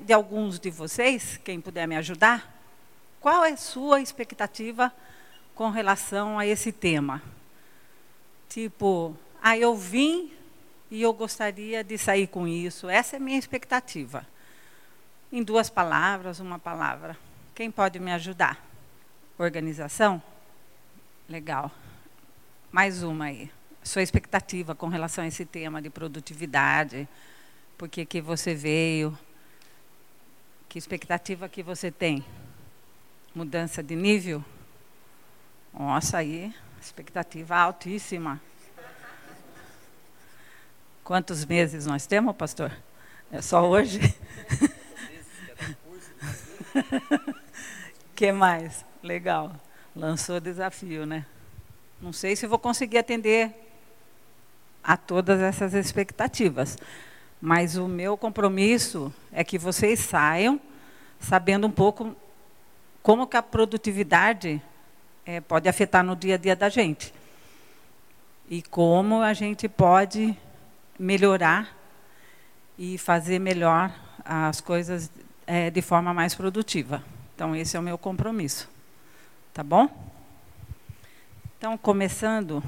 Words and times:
de 0.00 0.12
alguns 0.12 0.58
de 0.58 0.70
vocês, 0.70 1.38
quem 1.44 1.60
puder 1.60 1.86
me 1.86 1.96
ajudar, 1.96 2.52
qual 3.20 3.44
é 3.44 3.52
a 3.52 3.56
sua 3.56 4.00
expectativa 4.00 4.92
com 5.54 5.70
relação 5.70 6.38
a 6.38 6.46
esse 6.46 6.72
tema? 6.72 7.22
Tipo, 8.48 9.16
ah, 9.40 9.56
eu 9.56 9.76
vim 9.76 10.32
e 10.90 11.00
eu 11.00 11.12
gostaria 11.12 11.82
de 11.82 11.96
sair 11.96 12.26
com 12.26 12.46
isso. 12.46 12.88
Essa 12.88 13.16
é 13.16 13.18
a 13.18 13.20
minha 13.20 13.38
expectativa. 13.38 14.26
Em 15.30 15.42
duas 15.42 15.70
palavras, 15.70 16.40
uma 16.40 16.58
palavra. 16.58 17.16
Quem 17.54 17.70
pode 17.70 17.98
me 17.98 18.12
ajudar? 18.12 18.62
Organização? 19.38 20.22
Legal. 21.28 21.70
Mais 22.70 23.02
uma 23.02 23.26
aí. 23.26 23.50
Sua 23.82 24.02
expectativa 24.02 24.74
com 24.74 24.88
relação 24.88 25.24
a 25.24 25.28
esse 25.28 25.46
tema 25.46 25.80
de 25.80 25.88
produtividade. 25.88 27.08
Por 27.78 27.88
que 27.88 28.20
você 28.20 28.54
veio? 28.54 29.16
Que 30.72 30.78
expectativa 30.78 31.50
que 31.50 31.62
você 31.62 31.90
tem? 31.90 32.24
Mudança 33.34 33.82
de 33.82 33.94
nível? 33.94 34.42
Nossa, 35.70 36.16
aí, 36.16 36.50
expectativa 36.80 37.54
altíssima. 37.54 38.40
Quantos 41.04 41.44
meses 41.44 41.84
nós 41.84 42.06
temos, 42.06 42.34
pastor? 42.34 42.72
É 43.30 43.42
só 43.42 43.68
hoje? 43.68 44.00
que 48.16 48.32
mais? 48.32 48.82
Legal. 49.02 49.54
Lançou 49.94 50.40
desafio, 50.40 51.04
né? 51.04 51.26
Não 52.00 52.14
sei 52.14 52.34
se 52.34 52.46
vou 52.46 52.58
conseguir 52.58 52.96
atender 52.96 53.54
a 54.82 54.96
todas 54.96 55.38
essas 55.38 55.74
expectativas, 55.74 56.78
mas 57.44 57.76
o 57.76 57.88
meu 57.88 58.16
compromisso 58.16 59.12
é 59.32 59.42
que 59.42 59.58
vocês 59.58 59.98
saiam 59.98 60.60
sabendo 61.18 61.66
um 61.66 61.72
pouco 61.72 62.14
como 63.02 63.26
que 63.26 63.36
a 63.36 63.42
produtividade 63.42 64.62
é, 65.26 65.40
pode 65.40 65.68
afetar 65.68 66.04
no 66.04 66.14
dia 66.14 66.36
a 66.36 66.38
dia 66.38 66.54
da 66.54 66.68
gente 66.68 67.12
e 68.48 68.62
como 68.62 69.22
a 69.22 69.34
gente 69.34 69.68
pode 69.68 70.38
melhorar 70.96 71.76
e 72.78 72.96
fazer 72.96 73.40
melhor 73.40 73.92
as 74.24 74.60
coisas 74.60 75.10
é, 75.44 75.68
de 75.68 75.82
forma 75.82 76.14
mais 76.14 76.36
produtiva. 76.36 77.02
Então, 77.34 77.56
esse 77.56 77.76
é 77.76 77.80
o 77.80 77.82
meu 77.82 77.98
compromisso. 77.98 78.70
Tá 79.52 79.64
bom? 79.64 79.88
Então, 81.58 81.76
começando, 81.76 82.62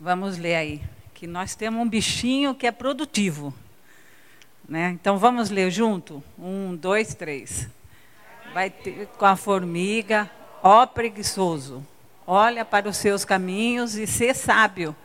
vamos 0.00 0.38
ler 0.38 0.54
aí. 0.54 0.82
Que 1.22 1.26
nós 1.28 1.54
temos 1.54 1.80
um 1.80 1.88
bichinho 1.88 2.52
que 2.52 2.66
é 2.66 2.72
produtivo. 2.72 3.54
Né? 4.68 4.90
Então, 4.90 5.18
vamos 5.18 5.50
ler 5.50 5.70
junto? 5.70 6.20
Um, 6.36 6.74
dois, 6.74 7.14
três. 7.14 7.68
Vai 8.52 8.70
ter 8.70 9.06
com 9.16 9.24
a 9.24 9.36
formiga, 9.36 10.28
ó 10.64 10.84
preguiçoso, 10.84 11.86
olha 12.26 12.64
para 12.64 12.88
os 12.88 12.96
seus 12.96 13.24
caminhos 13.24 13.94
e 13.94 14.04
ser 14.04 14.34
sábio, 14.34 14.96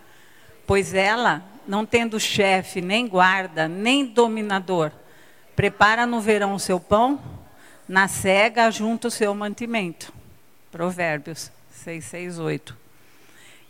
pois 0.65 0.91
ela 0.91 1.45
não 1.67 1.85
tendo 1.85 2.19
chefe, 2.19 2.81
nem 2.81 3.07
guarda, 3.07 3.67
nem 3.67 4.03
dominador, 4.03 4.91
prepara 5.55 6.07
no 6.07 6.19
verão 6.19 6.55
o 6.55 6.59
seu 6.59 6.79
pão, 6.79 7.21
na 7.87 8.07
cega 8.07 8.71
junta 8.71 9.07
o 9.07 9.11
seu 9.11 9.35
mantimento. 9.35 10.11
Provérbios 10.71 11.51
6, 11.69 12.03
6, 12.05 12.39
8. 12.39 12.75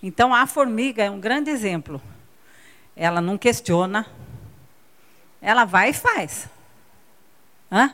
Então, 0.02 0.34
a 0.34 0.48
formiga 0.48 1.04
é 1.04 1.12
um 1.12 1.20
grande 1.20 1.50
exemplo. 1.50 2.02
Ela 2.98 3.22
não 3.22 3.38
questiona, 3.38 4.06
ela 5.42 5.64
vai 5.64 5.92
e 5.92 5.94
faz. 5.94 6.50
Hã? 7.72 7.94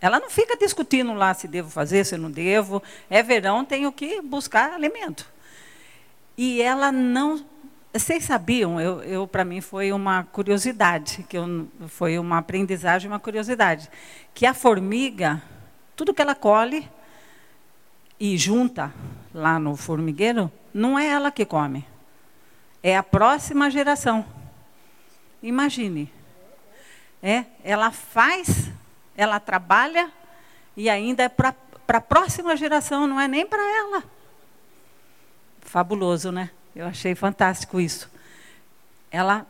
Ela 0.00 0.20
não 0.20 0.30
fica 0.30 0.56
discutindo 0.56 1.12
lá 1.12 1.34
se 1.34 1.48
devo 1.48 1.68
fazer, 1.68 2.04
se 2.04 2.16
não 2.16 2.30
devo. 2.30 2.82
É 3.10 3.22
verão, 3.22 3.64
tenho 3.64 3.90
que 3.90 4.22
buscar 4.22 4.72
alimento. 4.72 5.26
E 6.38 6.62
ela 6.62 6.92
não 6.92 7.44
vocês 7.98 8.24
sabiam, 8.24 8.78
eu, 8.78 9.02
eu 9.04 9.26
para 9.26 9.42
mim 9.42 9.62
foi 9.62 9.90
uma 9.90 10.24
curiosidade, 10.24 11.24
que 11.28 11.38
eu, 11.38 11.66
foi 11.88 12.18
uma 12.18 12.38
aprendizagem, 12.38 13.10
uma 13.10 13.18
curiosidade, 13.18 13.88
que 14.34 14.44
a 14.44 14.52
formiga, 14.52 15.42
tudo 15.94 16.12
que 16.12 16.20
ela 16.20 16.34
colhe 16.34 16.86
e 18.20 18.36
junta 18.36 18.92
lá 19.32 19.58
no 19.58 19.76
formigueiro, 19.76 20.52
não 20.74 20.98
é 20.98 21.06
ela 21.06 21.30
que 21.30 21.46
come, 21.46 21.86
é 22.82 22.94
a 22.94 23.02
próxima 23.02 23.70
geração. 23.70 24.35
Imagine, 25.46 26.12
é, 27.22 27.44
ela 27.62 27.92
faz, 27.92 28.68
ela 29.16 29.38
trabalha 29.38 30.10
e 30.76 30.90
ainda 30.90 31.22
é 31.22 31.28
para 31.28 31.54
a 31.86 32.00
próxima 32.00 32.56
geração, 32.56 33.06
não 33.06 33.20
é 33.20 33.28
nem 33.28 33.46
para 33.46 33.62
ela. 33.62 34.02
Fabuloso, 35.60 36.32
né? 36.32 36.50
Eu 36.74 36.84
achei 36.84 37.14
fantástico 37.14 37.80
isso. 37.80 38.10
Ela 39.08 39.46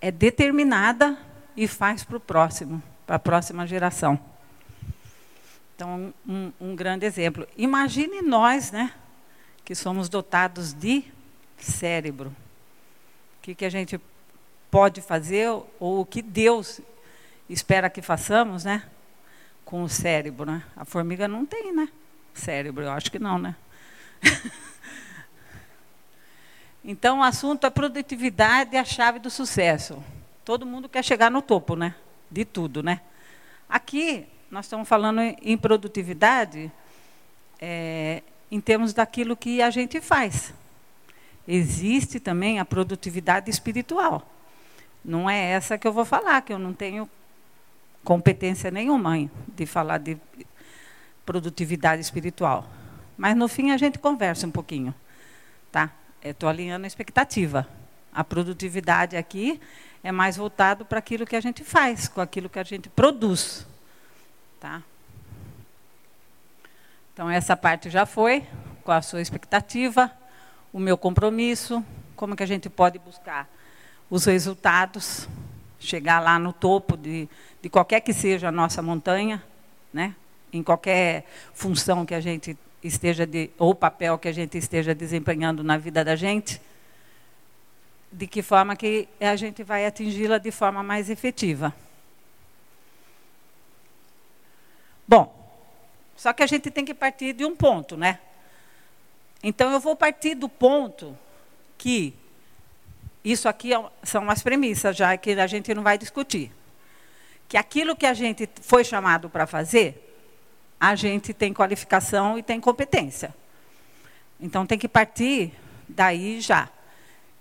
é 0.00 0.10
determinada 0.10 1.16
e 1.56 1.68
faz 1.68 2.02
para 2.02 2.16
o 2.16 2.20
próximo, 2.20 2.82
para 3.06 3.14
a 3.14 3.20
próxima 3.20 3.64
geração. 3.68 4.18
Então, 5.76 6.12
um, 6.26 6.52
um, 6.60 6.74
grande 6.74 7.06
exemplo. 7.06 7.46
Imagine 7.56 8.20
nós, 8.20 8.72
né, 8.72 8.92
que 9.64 9.76
somos 9.76 10.08
dotados 10.08 10.74
de 10.74 11.04
cérebro. 11.56 12.30
O 13.38 13.42
que, 13.42 13.54
que 13.54 13.64
a 13.64 13.70
gente 13.70 14.00
pode 14.72 15.02
fazer, 15.02 15.50
ou 15.50 16.00
o 16.00 16.06
que 16.06 16.22
Deus 16.22 16.80
espera 17.46 17.90
que 17.90 18.00
façamos, 18.00 18.64
né, 18.64 18.82
com 19.66 19.82
o 19.82 19.88
cérebro, 19.88 20.46
né? 20.46 20.62
A 20.74 20.86
formiga 20.86 21.28
não 21.28 21.44
tem, 21.44 21.74
né? 21.74 21.90
Cérebro, 22.32 22.82
eu 22.82 22.90
acho 22.90 23.12
que 23.12 23.18
não, 23.18 23.38
né? 23.38 23.54
Então, 26.84 27.20
o 27.20 27.22
assunto 27.22 27.64
é 27.64 27.70
produtividade 27.70 28.74
é 28.74 28.80
a 28.80 28.84
chave 28.84 29.20
do 29.20 29.30
sucesso. 29.30 30.02
Todo 30.44 30.66
mundo 30.66 30.88
quer 30.88 31.04
chegar 31.04 31.30
no 31.30 31.40
topo, 31.40 31.76
né? 31.76 31.94
De 32.28 32.44
tudo, 32.44 32.82
né? 32.82 33.00
Aqui, 33.68 34.26
nós 34.50 34.66
estamos 34.66 34.88
falando 34.88 35.20
em 35.20 35.56
produtividade 35.56 36.72
é, 37.60 38.24
em 38.50 38.60
termos 38.60 38.92
daquilo 38.92 39.36
que 39.36 39.62
a 39.62 39.70
gente 39.70 40.00
faz. 40.00 40.52
Existe 41.46 42.18
também 42.18 42.58
a 42.58 42.64
produtividade 42.64 43.48
espiritual. 43.48 44.31
Não 45.04 45.28
é 45.28 45.50
essa 45.50 45.76
que 45.76 45.86
eu 45.86 45.92
vou 45.92 46.04
falar, 46.04 46.42
que 46.42 46.52
eu 46.52 46.58
não 46.58 46.72
tenho 46.72 47.08
competência 48.04 48.70
nenhuma 48.70 49.28
de 49.48 49.66
falar 49.66 49.98
de 49.98 50.18
produtividade 51.24 52.00
espiritual. 52.00 52.66
Mas 53.16 53.36
no 53.36 53.48
fim 53.48 53.70
a 53.70 53.76
gente 53.76 53.98
conversa 53.98 54.46
um 54.46 54.50
pouquinho, 54.50 54.94
tá? 55.70 55.90
Estou 56.22 56.48
alinhando 56.48 56.84
a 56.84 56.88
expectativa. 56.88 57.68
A 58.12 58.22
produtividade 58.22 59.16
aqui 59.16 59.60
é 60.02 60.12
mais 60.12 60.36
voltado 60.36 60.84
para 60.84 60.98
aquilo 60.98 61.26
que 61.26 61.36
a 61.36 61.40
gente 61.40 61.64
faz, 61.64 62.08
com 62.08 62.20
aquilo 62.20 62.48
que 62.48 62.58
a 62.58 62.64
gente 62.64 62.88
produz. 62.88 63.66
Tá? 64.60 64.82
Então, 67.12 67.28
essa 67.28 67.56
parte 67.56 67.90
já 67.90 68.06
foi, 68.06 68.46
com 68.84 68.92
a 68.92 69.02
sua 69.02 69.20
expectativa, 69.20 70.10
o 70.72 70.78
meu 70.78 70.96
compromisso, 70.96 71.84
como 72.16 72.36
que 72.36 72.42
a 72.42 72.46
gente 72.46 72.68
pode 72.68 72.98
buscar 72.98 73.48
os 74.12 74.26
resultados, 74.26 75.26
chegar 75.80 76.20
lá 76.20 76.38
no 76.38 76.52
topo 76.52 76.98
de, 76.98 77.26
de 77.62 77.70
qualquer 77.70 78.00
que 78.00 78.12
seja 78.12 78.48
a 78.48 78.52
nossa 78.52 78.82
montanha, 78.82 79.42
né? 79.90 80.14
em 80.52 80.62
qualquer 80.62 81.24
função 81.54 82.04
que 82.04 82.14
a 82.14 82.20
gente 82.20 82.54
esteja 82.84 83.26
de, 83.26 83.48
ou 83.58 83.74
papel 83.74 84.18
que 84.18 84.28
a 84.28 84.32
gente 84.32 84.58
esteja 84.58 84.94
desempenhando 84.94 85.64
na 85.64 85.78
vida 85.78 86.04
da 86.04 86.14
gente, 86.14 86.60
de 88.12 88.26
que 88.26 88.42
forma 88.42 88.76
que 88.76 89.08
a 89.18 89.34
gente 89.34 89.62
vai 89.62 89.86
atingi-la 89.86 90.36
de 90.36 90.50
forma 90.50 90.82
mais 90.82 91.08
efetiva. 91.08 91.74
Bom, 95.08 95.34
só 96.14 96.34
que 96.34 96.42
a 96.42 96.46
gente 96.46 96.70
tem 96.70 96.84
que 96.84 96.92
partir 96.92 97.32
de 97.32 97.46
um 97.46 97.56
ponto, 97.56 97.96
né? 97.96 98.18
Então 99.42 99.72
eu 99.72 99.80
vou 99.80 99.96
partir 99.96 100.34
do 100.34 100.50
ponto 100.50 101.16
que 101.78 102.14
isso 103.24 103.48
aqui 103.48 103.72
é 103.72 103.84
são 104.02 104.28
as 104.30 104.42
premissas 104.42 104.96
já 104.96 105.16
que 105.16 105.32
a 105.32 105.46
gente 105.46 105.72
não 105.74 105.82
vai 105.82 105.96
discutir. 105.96 106.52
Que 107.48 107.56
aquilo 107.56 107.94
que 107.94 108.06
a 108.06 108.14
gente 108.14 108.48
foi 108.62 108.84
chamado 108.84 109.28
para 109.28 109.46
fazer, 109.46 110.08
a 110.80 110.94
gente 110.94 111.32
tem 111.32 111.52
qualificação 111.52 112.38
e 112.38 112.42
tem 112.42 112.60
competência. 112.60 113.34
Então 114.40 114.66
tem 114.66 114.78
que 114.78 114.88
partir 114.88 115.52
daí 115.88 116.40
já. 116.40 116.68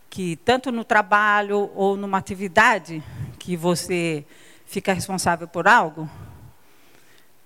Que 0.10 0.36
tanto 0.36 0.72
no 0.72 0.84
trabalho 0.84 1.72
ou 1.74 1.98
numa 1.98 2.18
atividade 2.18 3.02
que 3.40 3.56
você 3.56 4.26
fica 4.66 4.94
responsável 4.94 5.48
por 5.48 5.68
algo, 5.68 6.10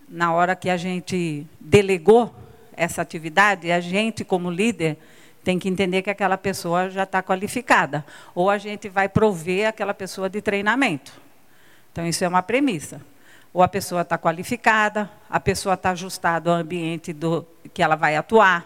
na 0.08 0.34
hora 0.34 0.56
que 0.56 0.70
a 0.70 0.78
gente 0.78 1.48
delegou 1.60 2.34
essa 2.76 3.02
atividade, 3.02 3.72
a 3.72 3.80
gente, 3.80 4.24
como 4.24 4.52
líder, 4.52 4.98
tem 5.46 5.60
que 5.60 5.70
entender 5.70 6.02
que 6.02 6.10
aquela 6.10 6.40
pessoa 6.40 6.90
já 6.90 7.04
está 7.04 7.22
qualificada. 7.22 8.04
Ou 8.34 8.50
a 8.50 8.58
gente 8.58 8.90
vai 8.90 9.08
prover 9.08 9.70
aquela 9.70 9.94
pessoa 9.94 10.28
de 10.28 10.42
treinamento. 10.42 11.14
Então, 11.92 12.06
isso 12.06 12.26
é 12.26 12.28
uma 12.28 12.42
premissa. 12.42 13.00
Ou 13.54 13.62
a 13.62 13.68
pessoa 13.68 14.02
está 14.02 14.18
qualificada, 14.18 15.10
a 15.30 15.40
pessoa 15.40 15.76
está 15.76 15.92
ajustada 15.92 16.50
ao 16.50 16.58
ambiente 16.58 17.14
do, 17.14 17.46
que 17.72 17.84
ela 17.84 17.96
vai 17.96 18.16
atuar. 18.16 18.66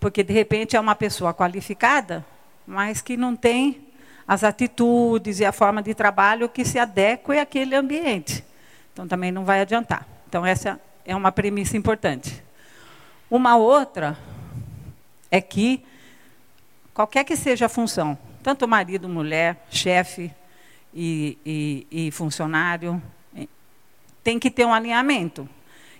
Porque, 0.00 0.24
de 0.24 0.32
repente, 0.32 0.74
é 0.76 0.80
uma 0.80 0.96
pessoa 0.96 1.32
qualificada, 1.32 2.26
mas 2.66 3.00
que 3.00 3.16
não 3.16 3.36
tem 3.36 3.86
as 4.26 4.42
atitudes 4.42 5.38
e 5.38 5.44
a 5.44 5.52
forma 5.52 5.80
de 5.80 5.94
trabalho 5.94 6.48
que 6.48 6.64
se 6.64 6.76
adequem 6.76 7.38
àquele 7.38 7.76
ambiente. 7.76 8.44
Então, 8.92 9.06
também 9.06 9.30
não 9.30 9.44
vai 9.44 9.60
adiantar. 9.60 10.04
Então, 10.28 10.44
essa 10.44 10.80
é 11.06 11.14
uma 11.14 11.30
premissa 11.30 11.76
importante. 11.76 12.42
Uma 13.30 13.56
outra 13.56 14.18
é 15.30 15.40
que, 15.40 15.84
qualquer 16.92 17.24
que 17.24 17.36
seja 17.36 17.66
a 17.66 17.68
função, 17.68 18.18
tanto 18.42 18.68
marido, 18.68 19.08
mulher, 19.08 19.66
chefe 19.70 20.32
e, 20.92 21.38
e, 21.44 21.86
e 21.90 22.10
funcionário, 22.10 23.02
tem 24.22 24.38
que 24.38 24.50
ter 24.50 24.64
um 24.64 24.72
alinhamento. 24.72 25.48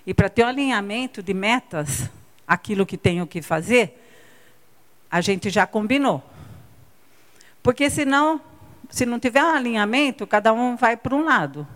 E 0.05 0.13
para 0.13 0.29
ter 0.29 0.43
um 0.43 0.47
alinhamento 0.47 1.21
de 1.21 1.33
metas, 1.33 2.09
aquilo 2.47 2.85
que 2.85 2.97
tenho 2.97 3.25
que 3.27 3.41
fazer, 3.41 4.01
a 5.09 5.21
gente 5.21 5.49
já 5.49 5.65
combinou. 5.67 6.23
Porque 7.61 7.89
senão, 7.89 8.41
se 8.89 9.05
não 9.05 9.19
tiver 9.19 9.43
um 9.43 9.49
alinhamento, 9.49 10.27
cada 10.27 10.53
um 10.53 10.75
vai 10.75 10.97
para 10.97 11.15
um 11.15 11.23
lado. 11.23 11.67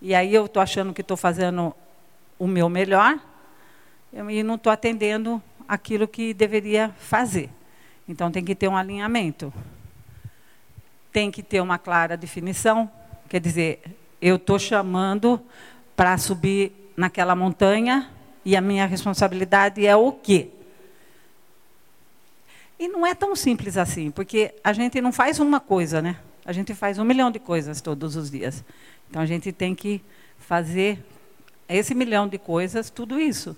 E 0.00 0.14
aí 0.14 0.34
eu 0.34 0.46
estou 0.46 0.62
achando 0.62 0.92
que 0.92 1.00
estou 1.00 1.16
fazendo 1.16 1.74
o 2.38 2.46
meu 2.46 2.68
melhor 2.68 3.18
e 4.12 4.42
não 4.42 4.56
estou 4.56 4.72
atendendo 4.72 5.42
aquilo 5.68 6.06
que 6.06 6.34
deveria 6.34 6.90
fazer. 6.98 7.50
Então 8.08 8.30
tem 8.30 8.44
que 8.44 8.54
ter 8.54 8.68
um 8.68 8.76
alinhamento. 8.76 9.52
Tem 11.12 11.30
que 11.30 11.42
ter 11.42 11.60
uma 11.60 11.78
clara 11.78 12.16
definição. 12.16 12.90
Quer 13.28 13.40
dizer, 13.40 13.82
eu 14.20 14.36
estou 14.36 14.58
chamando 14.58 15.40
para 15.96 16.16
subir 16.18 16.72
naquela 16.96 17.34
montanha 17.34 18.10
e 18.44 18.56
a 18.56 18.60
minha 18.60 18.86
responsabilidade 18.86 19.86
é 19.86 19.96
o 19.96 20.12
quê? 20.12 20.50
E 22.78 22.88
não 22.88 23.06
é 23.06 23.14
tão 23.14 23.34
simples 23.36 23.76
assim, 23.76 24.10
porque 24.10 24.54
a 24.62 24.72
gente 24.72 25.00
não 25.00 25.12
faz 25.12 25.38
uma 25.38 25.60
coisa, 25.60 26.02
né? 26.02 26.16
A 26.44 26.52
gente 26.52 26.74
faz 26.74 26.98
um 26.98 27.04
milhão 27.04 27.30
de 27.30 27.38
coisas 27.38 27.80
todos 27.80 28.16
os 28.16 28.30
dias. 28.30 28.62
Então 29.08 29.22
a 29.22 29.26
gente 29.26 29.52
tem 29.52 29.74
que 29.74 30.02
fazer 30.38 31.02
esse 31.68 31.94
milhão 31.94 32.28
de 32.28 32.36
coisas, 32.36 32.90
tudo 32.90 33.18
isso. 33.18 33.56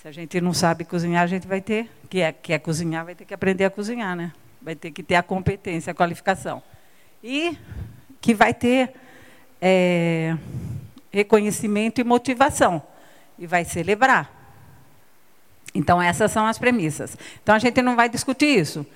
Se 0.00 0.08
a 0.08 0.12
gente 0.12 0.40
não 0.40 0.54
sabe 0.54 0.86
cozinhar, 0.86 1.22
a 1.22 1.26
gente 1.26 1.46
vai 1.46 1.60
ter, 1.60 1.86
que 2.08 2.22
é, 2.22 2.32
quer 2.32 2.58
cozinhar, 2.60 3.04
vai 3.04 3.14
ter 3.14 3.26
que 3.26 3.34
aprender 3.34 3.66
a 3.66 3.70
cozinhar, 3.70 4.16
né? 4.16 4.32
Vai 4.62 4.74
ter 4.74 4.90
que 4.92 5.02
ter 5.02 5.14
a 5.14 5.22
competência, 5.22 5.90
a 5.90 5.94
qualificação. 5.94 6.62
E 7.22 7.54
que 8.18 8.32
vai 8.32 8.54
ter 8.54 8.94
é, 9.60 10.38
reconhecimento 11.12 12.00
e 12.00 12.04
motivação. 12.04 12.82
E 13.38 13.46
vai 13.46 13.62
celebrar. 13.66 14.32
Então, 15.74 16.00
essas 16.00 16.32
são 16.32 16.46
as 16.46 16.58
premissas. 16.58 17.14
Então, 17.42 17.54
a 17.54 17.58
gente 17.58 17.82
não 17.82 17.94
vai 17.94 18.08
discutir 18.08 18.58
isso. 18.58 18.86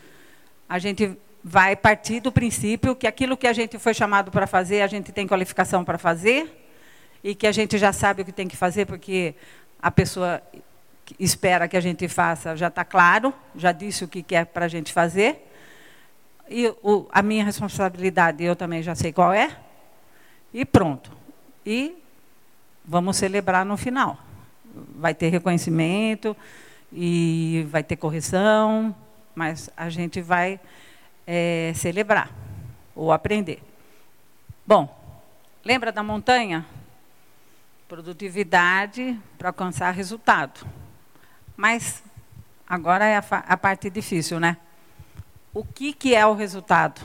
A 0.66 0.78
gente 0.78 1.18
vai 1.44 1.76
partir 1.76 2.20
do 2.20 2.32
princípio 2.32 2.96
que 2.96 3.06
aquilo 3.06 3.36
que 3.36 3.46
a 3.46 3.52
gente 3.52 3.78
foi 3.78 3.92
chamado 3.92 4.30
para 4.30 4.46
fazer, 4.46 4.80
a 4.80 4.86
gente 4.86 5.12
tem 5.12 5.26
qualificação 5.26 5.84
para 5.84 5.98
fazer, 5.98 6.50
e 7.22 7.34
que 7.34 7.46
a 7.46 7.52
gente 7.52 7.76
já 7.76 7.92
sabe 7.92 8.22
o 8.22 8.24
que 8.24 8.32
tem 8.32 8.48
que 8.48 8.56
fazer, 8.56 8.86
porque 8.86 9.34
a 9.82 9.90
pessoa 9.90 10.40
espera 11.18 11.68
que 11.68 11.76
a 11.76 11.80
gente 11.80 12.08
faça 12.08 12.56
já 12.56 12.68
está 12.68 12.84
claro, 12.84 13.32
já 13.54 13.72
disse 13.72 14.04
o 14.04 14.08
que 14.08 14.22
quer 14.22 14.46
para 14.46 14.64
a 14.64 14.68
gente 14.68 14.92
fazer. 14.92 15.50
E 16.48 16.68
o, 16.82 17.06
a 17.10 17.22
minha 17.22 17.44
responsabilidade 17.44 18.44
eu 18.44 18.54
também 18.54 18.82
já 18.82 18.94
sei 18.94 19.12
qual 19.12 19.32
é. 19.32 19.56
E 20.52 20.64
pronto. 20.64 21.10
E 21.64 21.96
vamos 22.84 23.16
celebrar 23.16 23.64
no 23.64 23.76
final. 23.76 24.18
Vai 24.96 25.14
ter 25.14 25.28
reconhecimento 25.28 26.36
e 26.92 27.66
vai 27.70 27.82
ter 27.82 27.96
correção, 27.96 28.94
mas 29.34 29.70
a 29.76 29.88
gente 29.88 30.20
vai 30.20 30.60
é, 31.26 31.72
celebrar 31.74 32.30
ou 32.94 33.10
aprender. 33.10 33.62
Bom, 34.66 34.94
lembra 35.64 35.90
da 35.90 36.02
montanha? 36.02 36.64
Produtividade 37.88 39.18
para 39.36 39.48
alcançar 39.48 39.90
resultado. 39.90 40.66
Mas 41.56 42.02
agora 42.66 43.04
é 43.04 43.16
a, 43.16 43.24
a 43.30 43.56
parte 43.56 43.88
difícil, 43.88 44.40
né? 44.40 44.56
O 45.52 45.64
que, 45.64 45.92
que 45.92 46.14
é 46.14 46.26
o 46.26 46.34
resultado? 46.34 47.00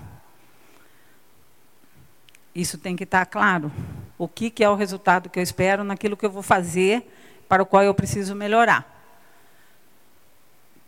Isso 2.53 2.77
tem 2.77 2.95
que 2.95 3.03
estar 3.03 3.25
claro. 3.25 3.71
O 4.17 4.27
que, 4.27 4.49
que 4.49 4.63
é 4.63 4.69
o 4.69 4.75
resultado 4.75 5.29
que 5.29 5.39
eu 5.39 5.43
espero 5.43 5.83
naquilo 5.83 6.17
que 6.17 6.25
eu 6.25 6.31
vou 6.31 6.41
fazer, 6.41 7.07
para 7.47 7.63
o 7.63 7.65
qual 7.65 7.83
eu 7.83 7.93
preciso 7.93 8.35
melhorar. 8.35 8.85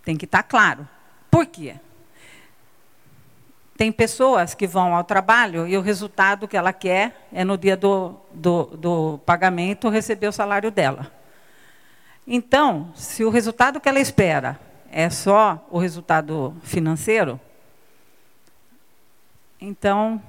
Tem 0.03 0.15
que 0.15 0.25
estar 0.25 0.43
claro. 0.43 0.87
Por 1.29 1.45
quê? 1.45 1.75
Tem 3.75 3.91
pessoas 3.91 4.53
que 4.53 4.67
vão 4.67 4.95
ao 4.95 5.03
trabalho 5.03 5.67
e 5.67 5.75
o 5.75 5.81
resultado 5.81 6.47
que 6.47 6.55
ela 6.55 6.71
quer 6.71 7.27
é 7.33 7.43
no 7.43 7.57
dia 7.57 7.75
do, 7.75 8.15
do, 8.31 8.65
do 8.77 9.19
pagamento 9.25 9.89
receber 9.89 10.27
o 10.27 10.31
salário 10.31 10.69
dela. 10.69 11.11
Então, 12.25 12.91
se 12.95 13.23
o 13.23 13.29
resultado 13.29 13.79
que 13.79 13.89
ela 13.89 13.99
espera 13.99 14.59
é 14.91 15.09
só 15.09 15.65
o 15.71 15.79
resultado 15.79 16.55
financeiro, 16.61 17.39
então 19.59 20.21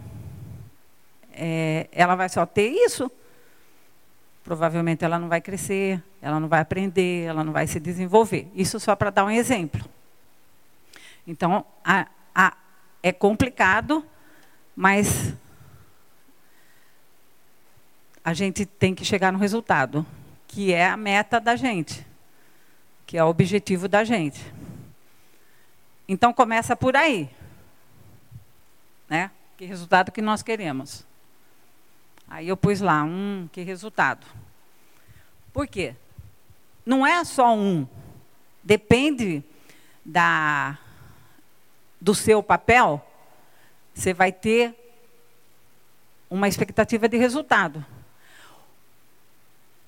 é, 1.33 1.89
ela 1.93 2.15
vai 2.15 2.29
só 2.29 2.47
ter 2.47 2.71
isso. 2.71 3.11
Provavelmente 4.45 5.05
ela 5.05 5.19
não 5.19 5.29
vai 5.29 5.41
crescer, 5.41 6.03
ela 6.21 6.41
não 6.41 6.49
vai 6.49 6.61
aprender, 6.61 7.25
ela 7.25 7.45
não 7.45 7.53
vai 7.53 7.67
se 7.67 7.79
desenvolver. 7.79 8.51
Isso 8.55 8.81
só 8.81 8.97
para 8.97 9.11
dar 9.11 9.25
um 9.25 9.31
exemplo. 9.31 9.85
Então, 11.27 11.65
a, 11.85 12.09
a, 12.35 12.57
é 13.03 13.13
complicado, 13.13 14.05
mas 14.75 15.35
a 18.25 18.35
gente 18.35 18.65
tem 18.67 18.95
que 18.95 19.05
chegar 19.05 19.33
no 19.33 19.39
resultado 19.39 20.05
que 20.53 20.73
é 20.73 20.87
a 20.87 20.99
meta 20.99 21.41
da 21.41 21.57
gente, 21.57 22.07
que 23.07 23.17
é 23.17 23.25
o 23.25 23.29
objetivo 23.29 23.89
da 23.89 24.05
gente. 24.05 24.41
Então 26.07 26.31
começa 26.31 26.77
por 26.77 26.95
aí. 26.95 27.31
Né? 29.09 29.31
Que 29.57 29.65
resultado 29.65 30.13
que 30.13 30.21
nós 30.21 30.43
queremos? 30.43 31.07
Aí 32.29 32.49
eu 32.49 32.57
pus 32.57 32.83
lá, 32.83 33.03
um, 33.03 33.49
que 33.51 33.63
resultado. 33.63 34.27
Por 35.55 35.67
quê? 35.67 35.97
Não 36.85 37.07
é 37.07 37.25
só 37.25 37.57
um. 37.57 37.89
Depende 38.63 39.43
da, 40.05 40.79
do 41.99 42.15
seu 42.15 42.43
papel, 42.43 43.03
você 43.95 44.13
vai 44.13 44.31
ter 44.31 44.75
uma 46.29 46.47
expectativa 46.47 47.09
de 47.09 47.17
resultado. 47.17 47.85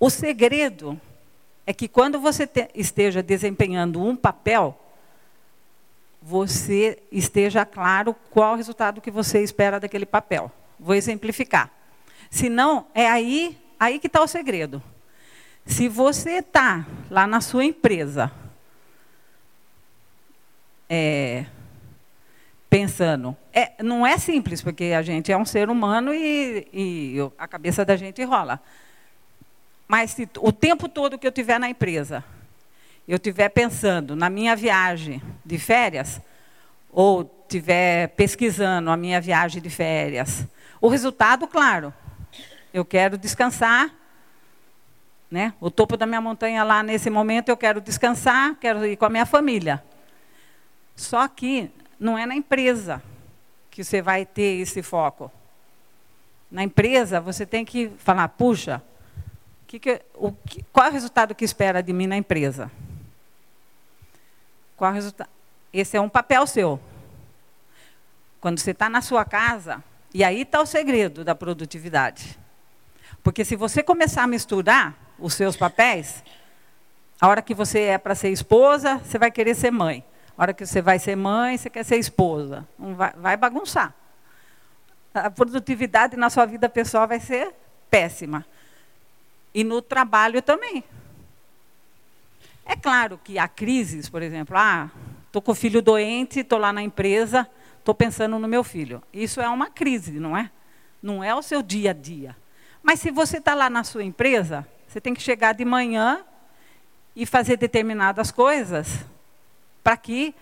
O 0.05 0.11
segredo 0.11 1.01
é 1.67 1.73
que 1.73 1.89
quando 1.89 2.21
você 2.21 2.47
te, 2.47 2.69
esteja 2.75 3.23
desempenhando 3.23 4.05
um 4.05 4.15
papel, 4.15 4.79
você 6.21 7.03
esteja 7.11 7.65
claro 7.65 8.15
qual 8.31 8.53
o 8.53 8.57
resultado 8.57 9.01
que 9.01 9.11
você 9.11 9.43
espera 9.43 9.81
daquele 9.81 10.05
papel. 10.05 10.53
Vou 10.79 10.95
exemplificar. 10.95 11.71
Se 12.29 12.51
não, 12.51 12.87
é 12.95 13.09
aí, 13.09 13.59
aí 13.81 13.99
que 13.99 14.07
está 14.07 14.23
o 14.23 14.27
segredo. 14.27 14.83
Se 15.65 15.89
você 15.89 16.33
está 16.33 16.87
lá 17.11 17.27
na 17.27 17.41
sua 17.41 17.65
empresa, 17.65 18.31
é, 20.87 21.47
pensando, 22.69 23.35
é, 23.55 23.83
não 23.83 24.07
é 24.07 24.19
simples, 24.19 24.61
porque 24.61 24.93
a 24.95 25.01
gente 25.01 25.33
é 25.33 25.37
um 25.39 25.47
ser 25.47 25.71
humano 25.71 26.13
e, 26.13 26.69
e 26.75 27.17
a 27.39 27.49
cabeça 27.49 27.87
da 27.87 27.97
gente 27.97 28.23
rola. 28.23 28.61
Mas 29.87 30.13
se 30.13 30.29
o 30.39 30.53
tempo 30.53 30.89
todo 30.89 31.19
que 31.19 31.27
eu 31.27 31.33
tiver 31.33 31.59
na 31.59 31.69
empresa, 31.69 32.25
eu 33.07 33.17
estiver 33.17 33.49
pensando 33.51 34.17
na 34.17 34.31
minha 34.31 34.57
viagem 34.57 35.23
de 35.45 35.59
férias, 35.59 36.21
ou 36.91 37.31
estiver 37.43 38.09
pesquisando 38.09 38.91
a 38.91 38.97
minha 38.97 39.21
viagem 39.21 39.61
de 39.61 39.69
férias, 39.69 40.47
o 40.81 40.89
resultado, 40.89 41.47
claro, 41.47 41.93
eu 42.73 42.85
quero 42.85 43.19
descansar, 43.19 43.91
né? 45.31 45.53
O 45.61 45.71
topo 45.71 45.97
da 45.97 46.07
minha 46.07 46.21
montanha 46.21 46.63
lá 46.63 46.83
nesse 46.83 47.11
momento 47.11 47.49
eu 47.49 47.57
quero 47.57 47.81
descansar, 47.81 48.55
quero 48.57 48.87
ir 48.87 48.97
com 48.97 49.05
a 49.05 49.11
minha 49.11 49.27
família. 49.27 49.83
Só 50.97 51.27
que 51.27 51.71
não 51.99 52.17
é 52.17 52.25
na 52.25 52.35
empresa 52.35 53.03
que 53.71 53.83
você 53.83 54.01
vai 54.01 54.25
ter 54.25 54.61
esse 54.61 54.83
foco. 54.83 55.31
Na 56.51 56.63
empresa 56.63 57.21
você 57.21 57.45
tem 57.45 57.65
que 57.65 57.91
falar, 57.99 58.29
puxa, 58.29 58.81
que 59.75 59.81
que, 59.81 60.03
o, 60.15 60.33
que, 60.33 60.65
qual 60.73 60.87
é 60.87 60.91
o 60.91 60.93
resultado 60.93 61.35
que 61.35 61.45
espera 61.45 61.83
de 61.83 61.93
mim 61.93 62.07
na 62.07 62.17
empresa? 62.17 62.71
Qual 64.77 64.91
é 64.91 64.95
resultado? 64.95 65.31
Esse 65.73 65.97
é 65.97 66.01
um 66.01 66.09
papel 66.09 66.47
seu. 66.47 66.81
Quando 68.41 68.59
você 68.59 68.71
está 68.71 68.89
na 68.89 69.01
sua 69.01 69.25
casa, 69.25 69.83
E 70.17 70.23
aí 70.23 70.43
está 70.43 70.61
o 70.61 70.67
segredo 70.67 71.25
da 71.25 71.35
produtividade. 71.35 72.39
Porque 73.21 73.45
se 73.45 73.57
você 73.57 73.83
começar 73.83 74.23
a 74.23 74.27
misturar 74.29 74.95
os 75.19 75.35
seus 75.35 75.57
papéis, 75.57 76.23
a 77.21 77.27
hora 77.27 77.43
que 77.43 77.53
você 77.53 77.81
é 77.81 77.99
para 77.99 78.15
ser 78.15 78.31
esposa, 78.31 78.99
você 78.99 79.19
vai 79.19 79.33
querer 79.33 79.57
ser 79.57 79.73
mãe. 79.73 80.05
A 80.39 80.43
hora 80.43 80.55
que 80.55 80.65
você 80.65 80.81
vai 80.81 81.01
ser 81.01 81.17
mãe, 81.17 81.59
você 81.59 81.69
quer 81.69 81.85
ser 81.85 81.97
esposa. 81.97 82.65
Vai 83.17 83.37
bagunçar. 83.37 83.93
A 85.13 85.31
produtividade 85.31 86.17
na 86.17 86.31
sua 86.31 86.47
vida 86.47 86.69
pessoal 86.69 87.09
vai 87.09 87.19
ser 87.19 87.53
péssima. 87.91 88.47
E 89.55 89.63
no 89.63 89.81
trabalho 89.81 90.43
também. 90.43 90.83
É 92.67 92.75
claro 92.75 93.21
que 93.23 93.39
há 93.39 93.47
crises, 93.47 94.09
por 94.09 94.23
exemplo, 94.23 94.57
ah, 94.59 94.91
estou 95.27 95.41
com 95.41 95.53
o 95.53 95.55
filho 95.55 95.81
doente, 95.81 96.41
estou 96.41 96.59
lá 96.59 96.73
na 96.73 96.83
empresa, 96.83 97.49
estou 97.79 97.95
pensando 97.95 98.39
no 98.39 98.49
meu 98.49 98.65
filho. 98.65 99.03
Isso 99.13 99.41
é 99.41 99.49
uma 99.49 99.71
crise, 99.71 100.19
não 100.19 100.37
é? 100.37 100.51
Não 101.03 101.23
é 101.23 101.35
o 101.35 101.43
seu 101.43 101.63
dia 101.63 101.91
a 101.91 101.95
dia. 101.95 102.37
Mas 102.83 103.01
se 103.01 103.11
você 103.11 103.39
está 103.39 103.55
lá 103.55 103.69
na 103.71 103.85
sua 103.85 104.03
empresa, 104.03 104.67
você 104.87 105.01
tem 105.01 105.15
que 105.15 105.23
chegar 105.23 105.55
de 105.55 105.65
manhã 105.65 106.25
e 107.15 107.25
fazer 107.27 107.57
determinadas 107.57 108.31
coisas 108.31 109.05
para 109.83 109.97
que 109.97 110.35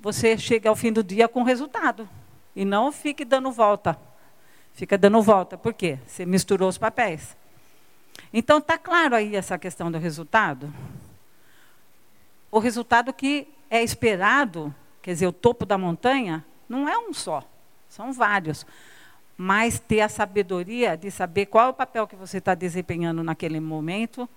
você 0.00 0.36
chegue 0.36 0.68
ao 0.68 0.76
fim 0.76 0.92
do 0.92 1.02
dia 1.02 1.28
com 1.28 1.42
resultado. 1.42 2.08
E 2.54 2.64
não 2.64 2.92
fique 2.92 3.24
dando 3.24 3.50
volta. 3.50 3.98
Fica 4.74 4.98
dando 4.98 5.22
volta. 5.22 5.56
Por 5.56 5.72
quê? 5.72 5.98
Você 6.06 6.26
misturou 6.26 6.68
os 6.68 6.76
papéis. 6.76 7.36
Então, 8.36 8.58
está 8.58 8.76
claro 8.76 9.14
aí 9.14 9.36
essa 9.36 9.56
questão 9.56 9.92
do 9.92 9.96
resultado? 9.96 10.74
O 12.50 12.58
resultado 12.58 13.12
que 13.12 13.46
é 13.70 13.80
esperado, 13.80 14.74
quer 15.00 15.12
dizer, 15.12 15.28
o 15.28 15.32
topo 15.32 15.64
da 15.64 15.78
montanha, 15.78 16.44
não 16.68 16.88
é 16.88 16.98
um 16.98 17.14
só, 17.14 17.48
são 17.88 18.12
vários. 18.12 18.66
Mas 19.36 19.78
ter 19.78 20.00
a 20.00 20.08
sabedoria 20.08 20.96
de 20.96 21.12
saber 21.12 21.46
qual 21.46 21.68
é 21.68 21.70
o 21.70 21.74
papel 21.74 22.08
que 22.08 22.16
você 22.16 22.38
está 22.38 22.56
desempenhando 22.56 23.22
naquele 23.22 23.60
momento 23.60 24.28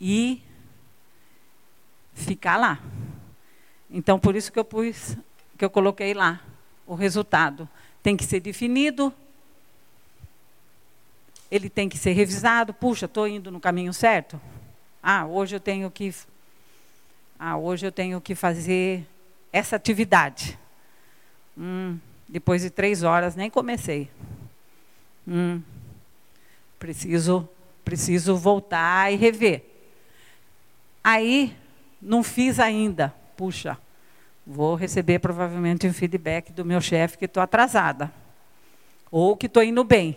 e 0.00 0.42
ficar 2.14 2.56
lá. 2.56 2.80
Então, 3.90 4.18
por 4.18 4.34
isso 4.34 4.50
que 4.50 4.58
eu 4.58 4.64
pus, 4.64 5.18
que 5.58 5.66
eu 5.66 5.70
coloquei 5.70 6.14
lá 6.14 6.40
o 6.86 6.94
resultado. 6.94 7.68
Tem 8.02 8.16
que 8.16 8.24
ser 8.24 8.40
definido, 8.40 9.12
ele 11.50 11.68
tem 11.70 11.88
que 11.88 11.98
ser 11.98 12.12
revisado. 12.12 12.74
Puxa, 12.74 13.06
estou 13.06 13.26
indo 13.26 13.50
no 13.50 13.60
caminho 13.60 13.92
certo? 13.92 14.40
Ah, 15.02 15.26
hoje 15.26 15.56
eu 15.56 15.60
tenho 15.60 15.90
que. 15.90 16.14
Ah, 17.38 17.56
hoje 17.56 17.86
eu 17.86 17.92
tenho 17.92 18.20
que 18.20 18.34
fazer 18.34 19.06
essa 19.52 19.76
atividade. 19.76 20.58
Hum, 21.56 21.98
depois 22.28 22.62
de 22.62 22.70
três 22.70 23.02
horas 23.02 23.36
nem 23.36 23.48
comecei. 23.48 24.10
Hum, 25.26 25.62
preciso, 26.78 27.48
preciso 27.84 28.36
voltar 28.36 29.12
e 29.12 29.16
rever. 29.16 29.64
Aí 31.02 31.56
não 32.02 32.22
fiz 32.22 32.58
ainda. 32.58 33.14
Puxa, 33.36 33.78
vou 34.46 34.74
receber 34.74 35.20
provavelmente 35.20 35.86
um 35.86 35.92
feedback 35.92 36.52
do 36.52 36.64
meu 36.64 36.80
chefe 36.80 37.18
que 37.18 37.26
estou 37.26 37.42
atrasada. 37.42 38.12
Ou 39.10 39.36
que 39.36 39.46
estou 39.46 39.62
indo 39.62 39.84
bem. 39.84 40.16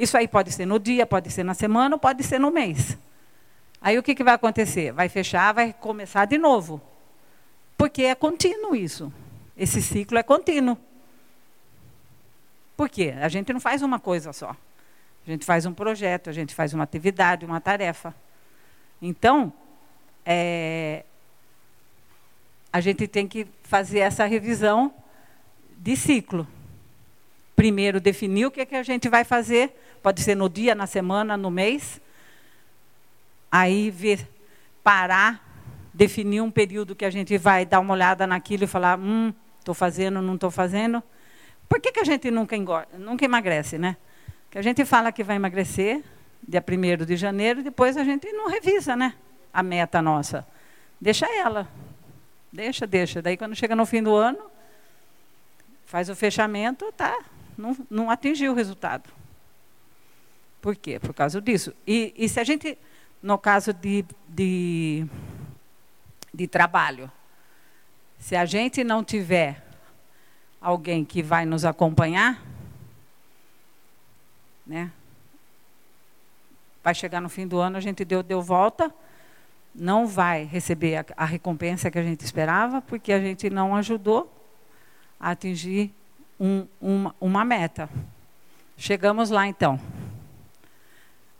Isso 0.00 0.16
aí 0.16 0.26
pode 0.26 0.50
ser 0.50 0.64
no 0.64 0.78
dia, 0.78 1.04
pode 1.04 1.30
ser 1.30 1.44
na 1.44 1.52
semana, 1.52 1.98
pode 1.98 2.22
ser 2.22 2.40
no 2.40 2.50
mês. 2.50 2.96
Aí 3.82 3.98
o 3.98 4.02
que, 4.02 4.14
que 4.14 4.24
vai 4.24 4.32
acontecer? 4.32 4.92
Vai 4.92 5.10
fechar, 5.10 5.52
vai 5.52 5.74
começar 5.74 6.24
de 6.24 6.38
novo. 6.38 6.80
Porque 7.76 8.04
é 8.04 8.14
contínuo 8.14 8.74
isso. 8.74 9.12
Esse 9.54 9.82
ciclo 9.82 10.16
é 10.16 10.22
contínuo. 10.22 10.78
Por 12.78 12.88
quê? 12.88 13.14
A 13.20 13.28
gente 13.28 13.52
não 13.52 13.60
faz 13.60 13.82
uma 13.82 14.00
coisa 14.00 14.32
só. 14.32 14.56
A 15.26 15.30
gente 15.30 15.44
faz 15.44 15.66
um 15.66 15.74
projeto, 15.74 16.30
a 16.30 16.32
gente 16.32 16.54
faz 16.54 16.72
uma 16.72 16.84
atividade, 16.84 17.44
uma 17.44 17.60
tarefa. 17.60 18.14
Então, 19.02 19.52
é, 20.24 21.04
a 22.72 22.80
gente 22.80 23.06
tem 23.06 23.28
que 23.28 23.46
fazer 23.64 23.98
essa 23.98 24.24
revisão 24.24 24.94
de 25.76 25.94
ciclo. 25.94 26.48
Primeiro, 27.54 28.00
definir 28.00 28.46
o 28.46 28.50
que, 28.50 28.62
é 28.62 28.64
que 28.64 28.74
a 28.74 28.82
gente 28.82 29.06
vai 29.06 29.22
fazer, 29.22 29.74
pode 30.02 30.22
ser 30.22 30.34
no 30.34 30.48
dia, 30.48 30.74
na 30.74 30.86
semana, 30.86 31.36
no 31.36 31.50
mês. 31.50 32.00
Aí, 33.50 33.90
ver, 33.90 34.28
parar, 34.82 35.44
definir 35.92 36.40
um 36.40 36.50
período 36.50 36.94
que 36.94 37.04
a 37.04 37.10
gente 37.10 37.36
vai 37.38 37.64
dar 37.66 37.80
uma 37.80 37.94
olhada 37.94 38.26
naquilo 38.26 38.64
e 38.64 38.66
falar: 38.66 38.98
hum, 38.98 39.32
Estou 39.60 39.74
fazendo, 39.74 40.22
não 40.22 40.34
estou 40.34 40.50
fazendo. 40.50 41.02
Por 41.68 41.80
que, 41.80 41.92
que 41.92 42.00
a 42.00 42.04
gente 42.04 42.30
nunca, 42.30 42.56
engorda, 42.56 42.98
nunca 42.98 43.24
emagrece, 43.24 43.78
né? 43.78 43.96
Que 44.50 44.58
a 44.58 44.62
gente 44.62 44.84
fala 44.84 45.12
que 45.12 45.22
vai 45.22 45.36
emagrecer 45.36 46.02
dia 46.48 46.64
1 46.66 47.04
de 47.04 47.16
janeiro, 47.16 47.62
depois 47.62 47.96
a 47.96 48.02
gente 48.02 48.32
não 48.32 48.48
revisa, 48.48 48.96
né? 48.96 49.14
A 49.52 49.62
meta 49.62 50.00
nossa. 50.00 50.46
Deixa 51.00 51.26
ela. 51.26 51.68
Deixa, 52.50 52.86
deixa. 52.86 53.22
Daí 53.22 53.36
quando 53.36 53.54
chega 53.54 53.76
no 53.76 53.84
fim 53.84 54.02
do 54.02 54.14
ano, 54.14 54.40
faz 55.84 56.08
o 56.08 56.16
fechamento, 56.16 56.90
tá, 56.92 57.16
não, 57.56 57.76
não 57.88 58.10
atingiu 58.10 58.52
o 58.52 58.54
resultado. 58.54 59.10
Por 60.60 60.76
quê? 60.76 60.98
Por 60.98 61.14
causa 61.14 61.40
disso. 61.40 61.74
E, 61.86 62.12
e 62.16 62.28
se 62.28 62.38
a 62.38 62.44
gente, 62.44 62.76
no 63.22 63.38
caso 63.38 63.72
de, 63.72 64.04
de, 64.28 65.06
de 66.32 66.46
trabalho, 66.46 67.10
se 68.18 68.36
a 68.36 68.44
gente 68.44 68.84
não 68.84 69.02
tiver 69.02 69.64
alguém 70.60 71.04
que 71.04 71.22
vai 71.22 71.46
nos 71.46 71.64
acompanhar, 71.64 72.42
né? 74.66 74.92
Vai 76.84 76.94
chegar 76.94 77.20
no 77.20 77.28
fim 77.28 77.46
do 77.46 77.58
ano, 77.58 77.76
a 77.76 77.80
gente 77.80 78.04
deu, 78.04 78.22
deu 78.22 78.42
volta, 78.42 78.92
não 79.74 80.06
vai 80.06 80.44
receber 80.44 80.96
a, 80.96 81.04
a 81.16 81.24
recompensa 81.24 81.90
que 81.90 81.98
a 81.98 82.02
gente 82.02 82.20
esperava, 82.24 82.82
porque 82.82 83.12
a 83.12 83.20
gente 83.20 83.48
não 83.48 83.74
ajudou 83.74 84.30
a 85.18 85.30
atingir 85.30 85.92
um, 86.38 86.66
uma, 86.80 87.14
uma 87.20 87.44
meta. 87.44 87.88
Chegamos 88.76 89.30
lá 89.30 89.46
então. 89.46 89.78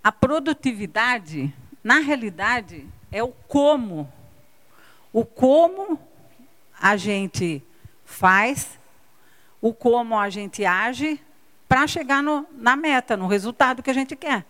A 0.02 0.11
produtividade, 0.11 1.52
na 1.85 1.99
realidade, 1.99 2.87
é 3.12 3.23
o 3.23 3.28
como. 3.28 4.11
O 5.12 5.25
como 5.25 5.99
a 6.80 6.97
gente 6.97 7.62
faz, 8.04 8.78
o 9.61 9.75
como 9.75 10.19
a 10.19 10.30
gente 10.30 10.64
age 10.64 11.21
para 11.69 11.87
chegar 11.87 12.23
no, 12.23 12.47
na 12.52 12.75
meta, 12.76 13.16
no 13.16 13.26
resultado 13.26 13.83
que 13.83 13.90
a 13.90 13.95
gente 13.95 14.16
quer. 14.16 14.45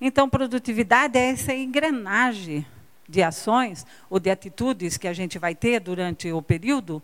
Então, 0.00 0.28
produtividade 0.28 1.18
é 1.18 1.30
essa 1.30 1.52
engrenagem 1.52 2.66
de 3.08 3.22
ações 3.22 3.86
ou 4.08 4.18
de 4.18 4.30
atitudes 4.30 4.96
que 4.96 5.08
a 5.08 5.12
gente 5.12 5.38
vai 5.38 5.54
ter 5.54 5.80
durante 5.80 6.32
o 6.32 6.40
período, 6.40 7.02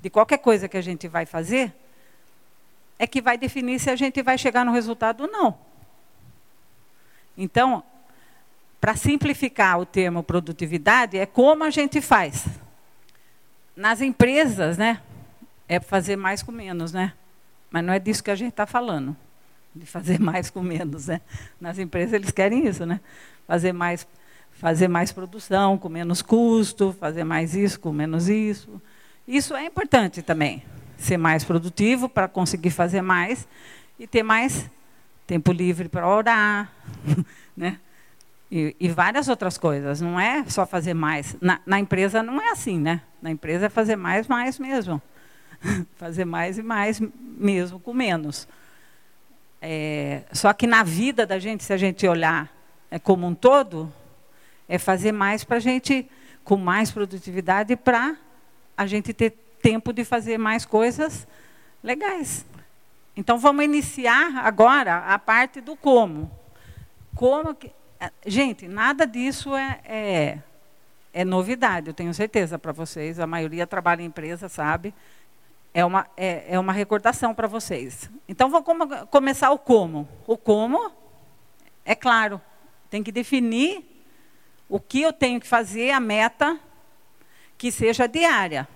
de 0.00 0.10
qualquer 0.10 0.38
coisa 0.38 0.68
que 0.68 0.76
a 0.76 0.82
gente 0.82 1.08
vai 1.08 1.26
fazer, 1.26 1.74
é 2.98 3.06
que 3.06 3.20
vai 3.20 3.36
definir 3.36 3.78
se 3.78 3.90
a 3.90 3.96
gente 3.96 4.22
vai 4.22 4.38
chegar 4.38 4.64
no 4.64 4.72
resultado 4.72 5.22
ou 5.22 5.30
não. 5.30 5.58
Então, 7.36 7.82
para 8.80 8.94
simplificar 8.96 9.78
o 9.78 9.86
termo 9.86 10.22
produtividade, 10.22 11.18
é 11.18 11.26
como 11.26 11.64
a 11.64 11.70
gente 11.70 12.00
faz 12.00 12.46
nas 13.74 14.00
empresas, 14.00 14.78
né? 14.78 15.00
É 15.68 15.80
fazer 15.80 16.16
mais 16.16 16.42
com 16.42 16.52
menos, 16.52 16.92
né? 16.92 17.12
Mas 17.70 17.84
não 17.84 17.92
é 17.92 17.98
disso 17.98 18.22
que 18.22 18.30
a 18.30 18.34
gente 18.34 18.50
está 18.50 18.66
falando, 18.66 19.16
de 19.74 19.84
fazer 19.84 20.20
mais 20.20 20.48
com 20.50 20.62
menos, 20.62 21.08
né? 21.08 21.20
Nas 21.60 21.78
empresas 21.78 22.12
eles 22.12 22.30
querem 22.30 22.66
isso, 22.66 22.86
né? 22.86 23.00
Fazer 23.46 23.72
mais, 23.72 24.06
fazer 24.52 24.88
mais 24.88 25.12
produção 25.12 25.76
com 25.76 25.88
menos 25.88 26.22
custo, 26.22 26.96
fazer 26.98 27.24
mais 27.24 27.54
isso 27.54 27.78
com 27.80 27.92
menos 27.92 28.28
isso. 28.28 28.80
Isso 29.26 29.54
é 29.54 29.64
importante 29.64 30.22
também, 30.22 30.62
ser 30.96 31.16
mais 31.16 31.44
produtivo 31.44 32.08
para 32.08 32.28
conseguir 32.28 32.70
fazer 32.70 33.02
mais 33.02 33.46
e 33.98 34.06
ter 34.06 34.22
mais 34.22 34.70
tempo 35.26 35.52
livre 35.52 35.88
para 35.88 36.06
orar, 36.06 36.70
né? 37.56 37.78
E, 38.50 38.76
e, 38.78 38.88
várias 38.88 39.28
outras 39.28 39.58
coisas. 39.58 40.00
Não 40.00 40.20
é 40.20 40.44
só 40.46 40.64
fazer 40.64 40.94
mais. 40.94 41.36
Na, 41.40 41.60
na, 41.66 41.80
empresa 41.80 42.22
não 42.22 42.40
é 42.40 42.50
assim, 42.50 42.78
né? 42.78 43.02
Na 43.20 43.30
empresa 43.30 43.66
é 43.66 43.68
fazer 43.68 43.96
mais, 43.96 44.28
mais 44.28 44.58
mesmo. 44.58 45.02
fazer 45.96 46.24
mais 46.24 46.58
e 46.58 46.62
mais 46.62 47.00
mesmo, 47.00 47.80
com 47.80 47.92
menos. 47.92 48.46
É, 49.60 50.22
só 50.32 50.52
que 50.52 50.66
na 50.66 50.84
vida 50.84 51.26
da 51.26 51.38
gente, 51.38 51.64
se 51.64 51.72
a 51.72 51.76
gente 51.76 52.06
olhar 52.06 52.48
é, 52.90 52.98
como 52.98 53.26
um 53.26 53.34
todo, 53.34 53.92
é 54.68 54.78
fazer 54.78 55.10
mais 55.10 55.42
para 55.42 55.56
a 55.56 55.60
gente, 55.60 56.08
com 56.44 56.56
mais 56.56 56.90
produtividade, 56.90 57.74
para 57.74 58.16
a 58.76 58.86
gente 58.86 59.12
ter 59.12 59.30
tempo 59.60 59.92
de 59.92 60.04
fazer 60.04 60.38
mais 60.38 60.64
coisas 60.64 61.26
legais. 61.82 62.44
Então 63.16 63.38
vamos 63.38 63.64
iniciar 63.64 64.44
agora 64.44 64.98
a 64.98 65.18
parte 65.18 65.60
do 65.60 65.74
como. 65.74 66.30
Como 67.14 67.54
que, 67.54 67.72
é, 67.98 68.12
gente, 68.26 68.68
nada 68.68 69.06
disso 69.06 69.56
é, 69.56 69.80
é, 69.84 70.38
é 71.14 71.24
novidade, 71.24 71.88
eu 71.88 71.94
tenho 71.94 72.12
certeza 72.12 72.58
para 72.58 72.72
vocês. 72.72 73.18
A 73.18 73.26
maioria 73.26 73.66
trabalha 73.66 74.02
em 74.02 74.06
empresa, 74.06 74.50
sabe. 74.50 74.92
é 75.72 75.82
uma, 75.82 76.06
é, 76.14 76.44
é 76.54 76.58
uma 76.58 76.74
recordação 76.74 77.34
para 77.34 77.48
vocês. 77.48 78.10
Então, 78.28 78.50
vou 78.50 78.62
com, 78.62 78.86
começar 79.06 79.50
o 79.50 79.58
como. 79.58 80.06
O 80.26 80.36
como, 80.36 80.92
é 81.86 81.94
claro, 81.94 82.38
tem 82.90 83.02
que 83.02 83.10
definir 83.10 83.82
o 84.68 84.78
que 84.78 85.00
eu 85.00 85.12
tenho 85.12 85.40
que 85.40 85.46
fazer, 85.46 85.90
a 85.90 86.00
meta, 86.00 86.60
que 87.56 87.72
seja 87.72 88.06
diária. 88.06 88.68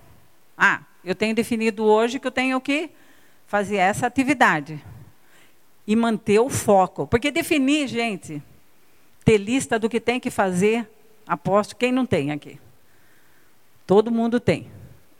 Ah, 0.57 0.81
eu 1.03 1.13
tenho 1.13 1.35
definido 1.35 1.83
hoje 1.83 2.19
que 2.19 2.25
eu 2.25 2.31
tenho 2.31 2.59
que 2.59 2.89
fazer 3.51 3.75
essa 3.75 4.07
atividade. 4.07 4.83
E 5.85 5.95
manter 5.95 6.39
o 6.39 6.49
foco. 6.49 7.05
Porque 7.05 7.29
definir, 7.29 7.87
gente, 7.87 8.41
ter 9.23 9.37
lista 9.37 9.77
do 9.77 9.89
que 9.89 9.99
tem 9.99 10.19
que 10.19 10.31
fazer, 10.31 10.89
aposto, 11.27 11.75
quem 11.75 11.91
não 11.91 12.05
tem 12.05 12.31
aqui? 12.31 12.59
Todo 13.85 14.11
mundo 14.11 14.39
tem 14.39 14.71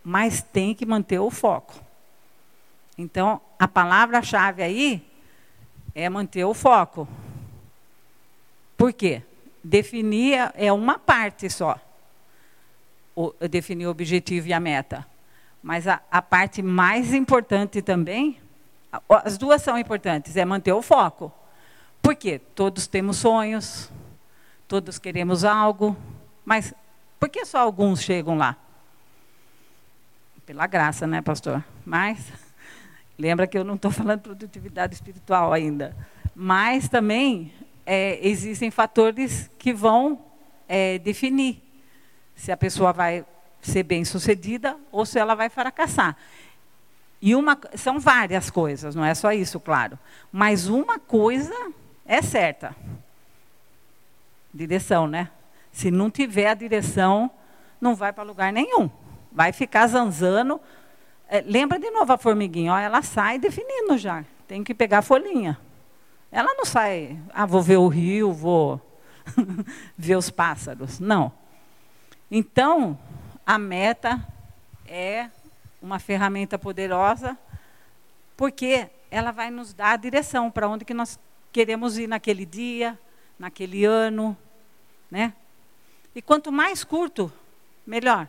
mas 0.04 0.42
tem 0.42 0.74
que 0.74 0.86
manter 0.86 1.20
o 1.20 1.30
foco. 1.30 1.74
Então, 2.98 3.42
a 3.58 3.68
palavra-chave 3.68 4.64
aí 4.64 5.06
é 5.94 6.10
manter 6.10 6.44
o 6.44 6.54
foco. 6.54 7.08
Por 8.78 8.94
quê? 8.94 9.22
Definir 9.64 10.52
é 10.56 10.72
uma 10.72 10.98
parte 10.98 11.50
só. 11.50 11.80
O, 13.16 13.34
definir 13.48 13.88
o 13.88 13.92
objetivo 13.92 14.48
e 14.48 14.54
a 14.54 14.60
meta. 14.60 15.06
Mas 15.62 15.88
a, 15.88 16.02
a 16.10 16.22
parte 16.22 16.62
mais 16.62 17.14
importante 17.14 17.82
também, 17.82 18.40
as 19.10 19.38
duas 19.38 19.62
são 19.62 19.78
importantes, 19.78 20.36
é 20.36 20.44
manter 20.44 20.74
o 20.74 20.82
foco. 20.82 21.32
Por 22.02 22.16
quê? 22.16 22.40
Todos 22.56 22.88
temos 22.88 23.18
sonhos, 23.18 23.92
todos 24.68 24.98
queremos 24.98 25.44
algo, 25.44 25.96
mas 26.44 26.74
por 27.20 27.30
que 27.30 27.46
só 27.46 27.60
alguns 27.60 28.02
chegam 28.02 28.38
lá? 28.38 28.58
Pela 30.46 30.66
graça, 30.66 31.06
né, 31.06 31.22
pastor? 31.22 31.64
Mas, 31.86 32.32
lembra 33.18 33.46
que 33.46 33.58
eu 33.58 33.64
não 33.64 33.76
estou 33.76 33.92
falando 33.92 34.18
de 34.18 34.24
produtividade 34.24 34.96
espiritual 34.96 35.54
ainda. 35.54 35.96
Mas 36.36 36.90
também 36.90 37.54
é, 37.86 38.20
existem 38.28 38.72
fatores 38.72 39.52
que 39.60 39.72
vão 39.72 40.20
é, 40.68 40.98
definir 40.98 41.62
se 42.36 42.52
a 42.52 42.58
pessoa 42.58 42.92
vai 42.92 43.24
ser 43.62 43.84
bem 43.84 44.04
sucedida 44.04 44.78
ou 44.92 45.06
se 45.06 45.20
ela 45.20 45.36
vai 45.36 45.50
fracassar. 45.50 46.16
E 47.22 47.36
uma, 47.36 47.58
são 47.76 48.00
várias 48.00 48.50
coisas, 48.50 48.96
não 48.96 49.06
é 49.06 49.14
só 49.14 49.32
isso, 49.32 49.60
claro. 49.60 49.98
Mas 50.32 50.68
uma 50.68 50.98
coisa 50.98 51.54
é 52.06 52.22
certa: 52.22 52.76
direção, 54.54 55.08
né? 55.08 55.30
Se 55.72 55.92
não 55.92 56.10
tiver 56.10 56.48
a 56.48 56.54
direção, 56.54 57.30
não 57.80 57.96
vai 57.96 58.12
para 58.12 58.24
lugar 58.24 58.52
nenhum 58.52 58.90
vai 59.32 59.52
ficar 59.52 59.88
zanzando. 59.88 60.60
É, 61.28 61.42
lembra 61.42 61.80
de 61.80 61.90
novo 61.90 62.12
a 62.12 62.18
formiguinha, 62.18 62.74
ó, 62.74 62.78
ela 62.78 63.02
sai 63.02 63.40
definindo 63.40 63.98
já. 63.98 64.26
Tem 64.48 64.64
que 64.64 64.74
pegar 64.74 65.00
a 65.00 65.02
folhinha. 65.02 65.58
Ela 66.32 66.54
não 66.54 66.66
sai, 66.66 67.18
ah, 67.34 67.46
vou 67.46 67.62
ver 67.62 67.78
o 67.78 67.88
rio, 67.88 68.34
vou 68.34 68.82
ver 69.98 70.18
os 70.18 70.30
pássaros. 70.30 71.00
Não. 71.00 71.32
Então, 72.30 72.98
a 73.52 73.58
meta 73.58 74.26
é 74.88 75.30
uma 75.82 76.00
ferramenta 76.00 76.58
poderosa, 76.58 77.38
porque 78.38 78.88
ela 79.10 79.32
vai 79.32 79.52
nos 79.52 79.74
dar 79.74 79.92
a 79.92 79.98
direção 79.98 80.50
para 80.50 80.70
onde 80.70 80.86
que 80.86 80.94
nós 80.94 81.20
queremos 81.52 81.98
ir 81.98 82.08
naquele 82.08 82.46
dia, 82.46 82.98
naquele 83.38 83.84
ano, 83.84 84.38
né? 85.12 85.34
E 86.16 86.22
quanto 86.22 86.50
mais 86.50 86.86
curto, 86.86 87.30
melhor 87.86 88.26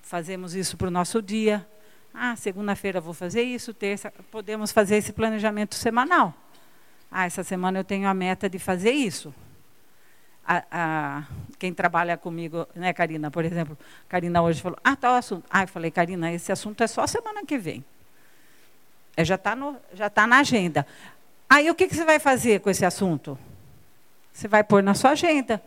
fazemos 0.00 0.54
isso 0.54 0.78
para 0.78 0.88
o 0.88 0.90
nosso 0.90 1.20
dia. 1.20 1.68
Ah, 2.14 2.34
segunda-feira 2.36 3.02
vou 3.02 3.12
fazer 3.12 3.42
isso, 3.42 3.74
terça, 3.74 4.10
podemos 4.30 4.72
fazer 4.72 4.96
esse 4.96 5.12
planejamento 5.12 5.74
semanal. 5.74 6.32
Ah, 7.10 7.26
essa 7.26 7.44
semana 7.44 7.80
eu 7.80 7.84
tenho 7.84 8.08
a 8.08 8.14
meta 8.14 8.48
de 8.48 8.58
fazer 8.58 8.92
isso. 8.92 9.34
A, 10.46 10.62
a, 10.70 11.24
quem 11.58 11.74
trabalha 11.74 12.16
comigo, 12.16 12.68
né, 12.74 12.92
Karina, 12.92 13.30
por 13.30 13.44
exemplo, 13.44 13.76
Karina 14.08 14.40
hoje 14.42 14.62
falou, 14.62 14.78
ah, 14.84 14.94
tal 14.94 15.14
assunto. 15.14 15.44
Ah, 15.50 15.64
eu 15.64 15.68
falei, 15.68 15.90
Karina, 15.90 16.32
esse 16.32 16.52
assunto 16.52 16.82
é 16.84 16.86
só 16.86 17.06
semana 17.06 17.44
que 17.44 17.58
vem. 17.58 17.84
É, 19.16 19.24
já 19.24 19.34
está 19.34 19.56
tá 20.14 20.26
na 20.26 20.38
agenda. 20.38 20.86
Aí 21.48 21.70
o 21.70 21.74
que, 21.74 21.88
que 21.88 21.94
você 21.94 22.04
vai 22.04 22.18
fazer 22.18 22.60
com 22.60 22.70
esse 22.70 22.84
assunto? 22.84 23.38
Você 24.32 24.46
vai 24.46 24.62
pôr 24.62 24.82
na 24.82 24.94
sua 24.94 25.10
agenda. 25.10 25.62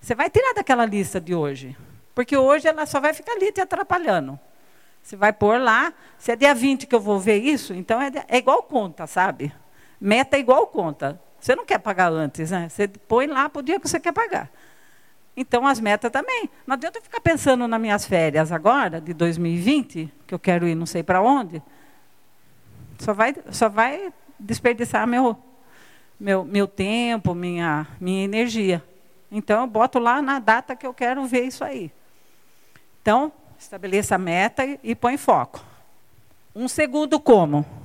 Você 0.00 0.14
vai 0.14 0.28
tirar 0.28 0.52
daquela 0.54 0.84
lista 0.84 1.20
de 1.20 1.34
hoje. 1.34 1.76
Porque 2.14 2.36
hoje 2.36 2.68
ela 2.68 2.84
só 2.84 3.00
vai 3.00 3.14
ficar 3.14 3.32
ali 3.32 3.52
te 3.52 3.60
atrapalhando. 3.60 4.38
Você 5.02 5.16
vai 5.16 5.32
pôr 5.32 5.60
lá, 5.60 5.92
se 6.18 6.32
é 6.32 6.36
dia 6.36 6.54
20 6.54 6.86
que 6.86 6.94
eu 6.94 7.00
vou 7.00 7.18
ver 7.18 7.38
isso, 7.38 7.74
então 7.74 8.00
é, 8.00 8.10
é 8.28 8.38
igual 8.38 8.62
conta, 8.62 9.06
sabe? 9.06 9.52
Meta 10.00 10.36
é 10.36 10.40
igual 10.40 10.66
conta. 10.66 11.20
Você 11.42 11.56
não 11.56 11.66
quer 11.66 11.78
pagar 11.78 12.12
antes, 12.12 12.52
né? 12.52 12.68
Você 12.68 12.86
põe 12.86 13.26
lá 13.26 13.48
para 13.48 13.58
o 13.58 13.62
dia 13.64 13.80
que 13.80 13.88
você 13.88 13.98
quer 13.98 14.12
pagar. 14.12 14.48
Então, 15.36 15.66
as 15.66 15.80
metas 15.80 16.08
também. 16.12 16.48
Não 16.64 16.74
adianta 16.74 17.00
eu 17.00 17.02
ficar 17.02 17.20
pensando 17.20 17.66
nas 17.66 17.80
minhas 17.80 18.06
férias 18.06 18.52
agora, 18.52 19.00
de 19.00 19.12
2020, 19.12 20.08
que 20.24 20.32
eu 20.32 20.38
quero 20.38 20.68
ir 20.68 20.76
não 20.76 20.86
sei 20.86 21.02
para 21.02 21.20
onde. 21.20 21.60
Só 23.00 23.12
vai, 23.12 23.34
só 23.50 23.68
vai 23.68 24.12
desperdiçar 24.38 25.04
meu, 25.04 25.36
meu, 26.18 26.44
meu 26.44 26.68
tempo, 26.68 27.34
minha, 27.34 27.88
minha 28.00 28.22
energia. 28.22 28.80
Então, 29.28 29.62
eu 29.62 29.66
boto 29.66 29.98
lá 29.98 30.22
na 30.22 30.38
data 30.38 30.76
que 30.76 30.86
eu 30.86 30.94
quero 30.94 31.26
ver 31.26 31.42
isso 31.42 31.64
aí. 31.64 31.90
Então, 33.00 33.32
estabeleça 33.58 34.14
a 34.14 34.18
meta 34.18 34.62
e 34.80 34.94
põe 34.94 35.16
foco. 35.16 35.60
Um 36.54 36.68
segundo 36.68 37.18
como. 37.18 37.81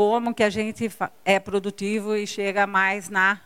Como 0.00 0.32
que 0.32 0.42
a 0.42 0.48
gente 0.48 0.90
é 1.26 1.38
produtivo 1.38 2.16
e 2.16 2.26
chega 2.26 2.66
mais 2.66 3.10
na, 3.10 3.38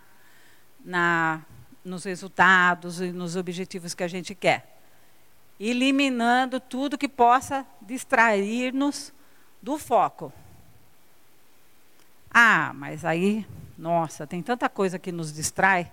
na, 0.84 1.42
nos 1.84 2.04
resultados 2.04 3.00
e 3.00 3.10
nos 3.10 3.34
objetivos 3.34 3.92
que 3.92 4.04
a 4.04 4.06
gente 4.06 4.36
quer. 4.36 4.78
Eliminando 5.58 6.60
tudo 6.60 6.96
que 6.96 7.08
possa 7.08 7.66
distrair-nos 7.82 9.12
do 9.60 9.76
foco. 9.76 10.32
Ah, 12.30 12.70
mas 12.72 13.04
aí, 13.04 13.44
nossa, 13.76 14.24
tem 14.24 14.40
tanta 14.40 14.68
coisa 14.68 14.96
que 14.96 15.10
nos 15.10 15.32
distrai, 15.34 15.90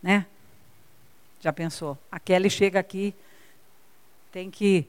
né? 0.00 0.24
Já 1.40 1.52
pensou? 1.52 1.98
A 2.12 2.20
Kelly 2.20 2.48
chega 2.48 2.78
aqui, 2.78 3.12
tem 4.30 4.52
que 4.52 4.86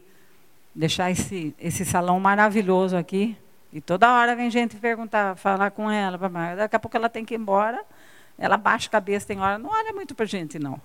deixar 0.76 1.10
esse, 1.10 1.56
esse 1.58 1.84
salão 1.86 2.20
maravilhoso 2.20 2.96
aqui. 2.96 3.36
E 3.74 3.80
toda 3.80 4.12
hora 4.12 4.36
vem 4.36 4.52
gente 4.52 4.76
perguntar, 4.76 5.36
falar 5.38 5.72
com 5.72 5.90
ela. 5.90 6.18
Daqui 6.56 6.76
a 6.76 6.80
pouco 6.80 6.98
ela 6.98 7.10
tem 7.10 7.24
que 7.24 7.34
ir 7.34 7.38
embora. 7.38 7.84
Ela 8.38 8.58
baixa 8.58 8.88
a 8.88 8.92
cabeça, 8.92 9.28
tem 9.28 9.40
hora, 9.40 9.58
não 9.58 9.70
olha 9.70 9.94
muito 9.94 10.14
para 10.14 10.26
gente, 10.26 10.60
não. 10.60 10.82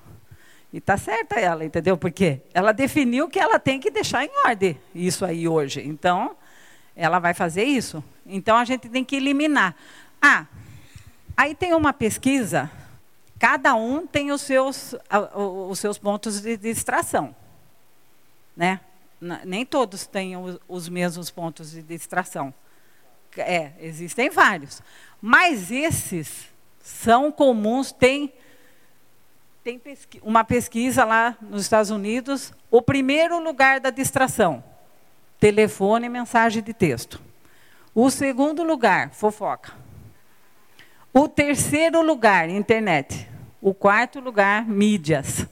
E 0.72 0.78
está 0.78 0.96
certa 0.96 1.40
ela, 1.40 1.64
entendeu? 1.64 1.96
Porque 1.96 2.42
ela 2.52 2.72
definiu 2.72 3.28
que 3.28 3.38
ela 3.38 3.58
tem 3.58 3.80
que 3.80 3.90
deixar 3.90 4.24
em 4.24 4.30
ordem 4.44 4.78
isso 4.94 5.24
aí 5.24 5.48
hoje. 5.48 5.80
Então, 5.80 6.36
ela 6.94 7.18
vai 7.18 7.34
fazer 7.34 7.64
isso. 7.64 8.04
Então, 8.26 8.56
a 8.56 8.64
gente 8.64 8.88
tem 8.88 9.04
que 9.04 9.16
eliminar. 9.16 9.74
Ah, 10.20 10.46
aí 11.36 11.54
tem 11.54 11.72
uma 11.72 11.92
pesquisa, 11.92 12.70
cada 13.38 13.74
um 13.74 14.06
tem 14.06 14.32
os 14.32 14.42
seus, 14.42 14.94
os 15.34 15.78
seus 15.78 15.98
pontos 15.98 16.40
de 16.40 16.56
distração. 16.56 17.34
Né? 18.56 18.80
Nem 19.44 19.64
todos 19.64 20.06
têm 20.06 20.34
os 20.68 20.88
mesmos 20.88 21.30
pontos 21.30 21.70
de 21.70 21.82
distração. 21.82 22.52
É, 23.42 23.72
existem 23.80 24.30
vários. 24.30 24.82
Mas 25.20 25.70
esses 25.70 26.48
são 26.80 27.32
comuns, 27.32 27.92
tem, 27.92 28.32
tem 29.64 29.78
pesqui 29.78 30.20
uma 30.22 30.44
pesquisa 30.44 31.04
lá 31.04 31.36
nos 31.40 31.62
Estados 31.62 31.90
Unidos, 31.90 32.52
o 32.70 32.80
primeiro 32.80 33.42
lugar 33.42 33.80
da 33.80 33.90
distração, 33.90 34.62
telefone 35.40 36.06
e 36.06 36.10
mensagem 36.10 36.62
de 36.62 36.72
texto. 36.72 37.20
O 37.94 38.10
segundo 38.10 38.62
lugar, 38.62 39.10
fofoca. 39.10 39.72
O 41.12 41.26
terceiro 41.26 42.02
lugar, 42.02 42.48
internet. 42.48 43.26
O 43.60 43.72
quarto 43.72 44.20
lugar, 44.20 44.66
mídias. 44.66 45.46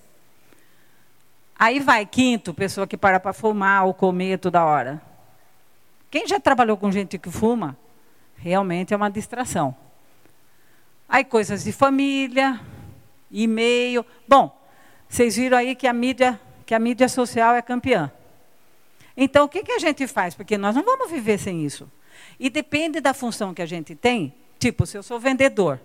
Aí 1.59 1.81
vai, 1.81 2.05
quinto, 2.05 2.53
pessoa 2.53 2.87
que 2.87 2.97
para 2.97 3.19
para 3.19 3.33
fumar 3.33 3.87
ou 3.87 3.95
comer 3.95 4.39
toda 4.39 4.65
hora. 4.65 5.01
Quem 6.15 6.29
já 6.29 6.39
trabalhou 6.39 6.77
com 6.77 6.93
gente 6.93 7.19
que 7.19 7.29
fuma, 7.29 7.77
realmente 8.37 8.95
é 8.95 8.97
uma 8.97 9.11
distração. 9.11 9.75
Aí 11.09 11.25
coisas 11.25 11.65
de 11.65 11.73
família, 11.73 12.61
e-mail. 13.33 14.07
Bom, 14.29 14.57
vocês 15.09 15.35
viram 15.35 15.59
aí 15.59 15.75
que 15.75 15.89
a 15.89 15.93
mídia, 15.93 16.41
que 16.65 16.73
a 16.73 16.79
mídia 16.79 17.09
social 17.09 17.57
é 17.57 17.61
campeã. 17.61 18.13
Então, 19.17 19.47
o 19.47 19.49
que, 19.49 19.65
que 19.65 19.73
a 19.73 19.79
gente 19.81 20.07
faz? 20.07 20.37
Porque 20.37 20.57
nós 20.57 20.77
não 20.77 20.85
vamos 20.85 21.11
viver 21.11 21.37
sem 21.37 21.67
isso. 21.67 21.91
E 22.39 22.49
depende 22.49 23.01
da 23.01 23.13
função 23.13 23.53
que 23.53 23.61
a 23.61 23.67
gente 23.67 23.97
tem. 23.97 24.33
Tipo, 24.61 24.87
se 24.87 24.97
eu 24.97 25.03
sou 25.03 25.19
vendedor 25.19 25.81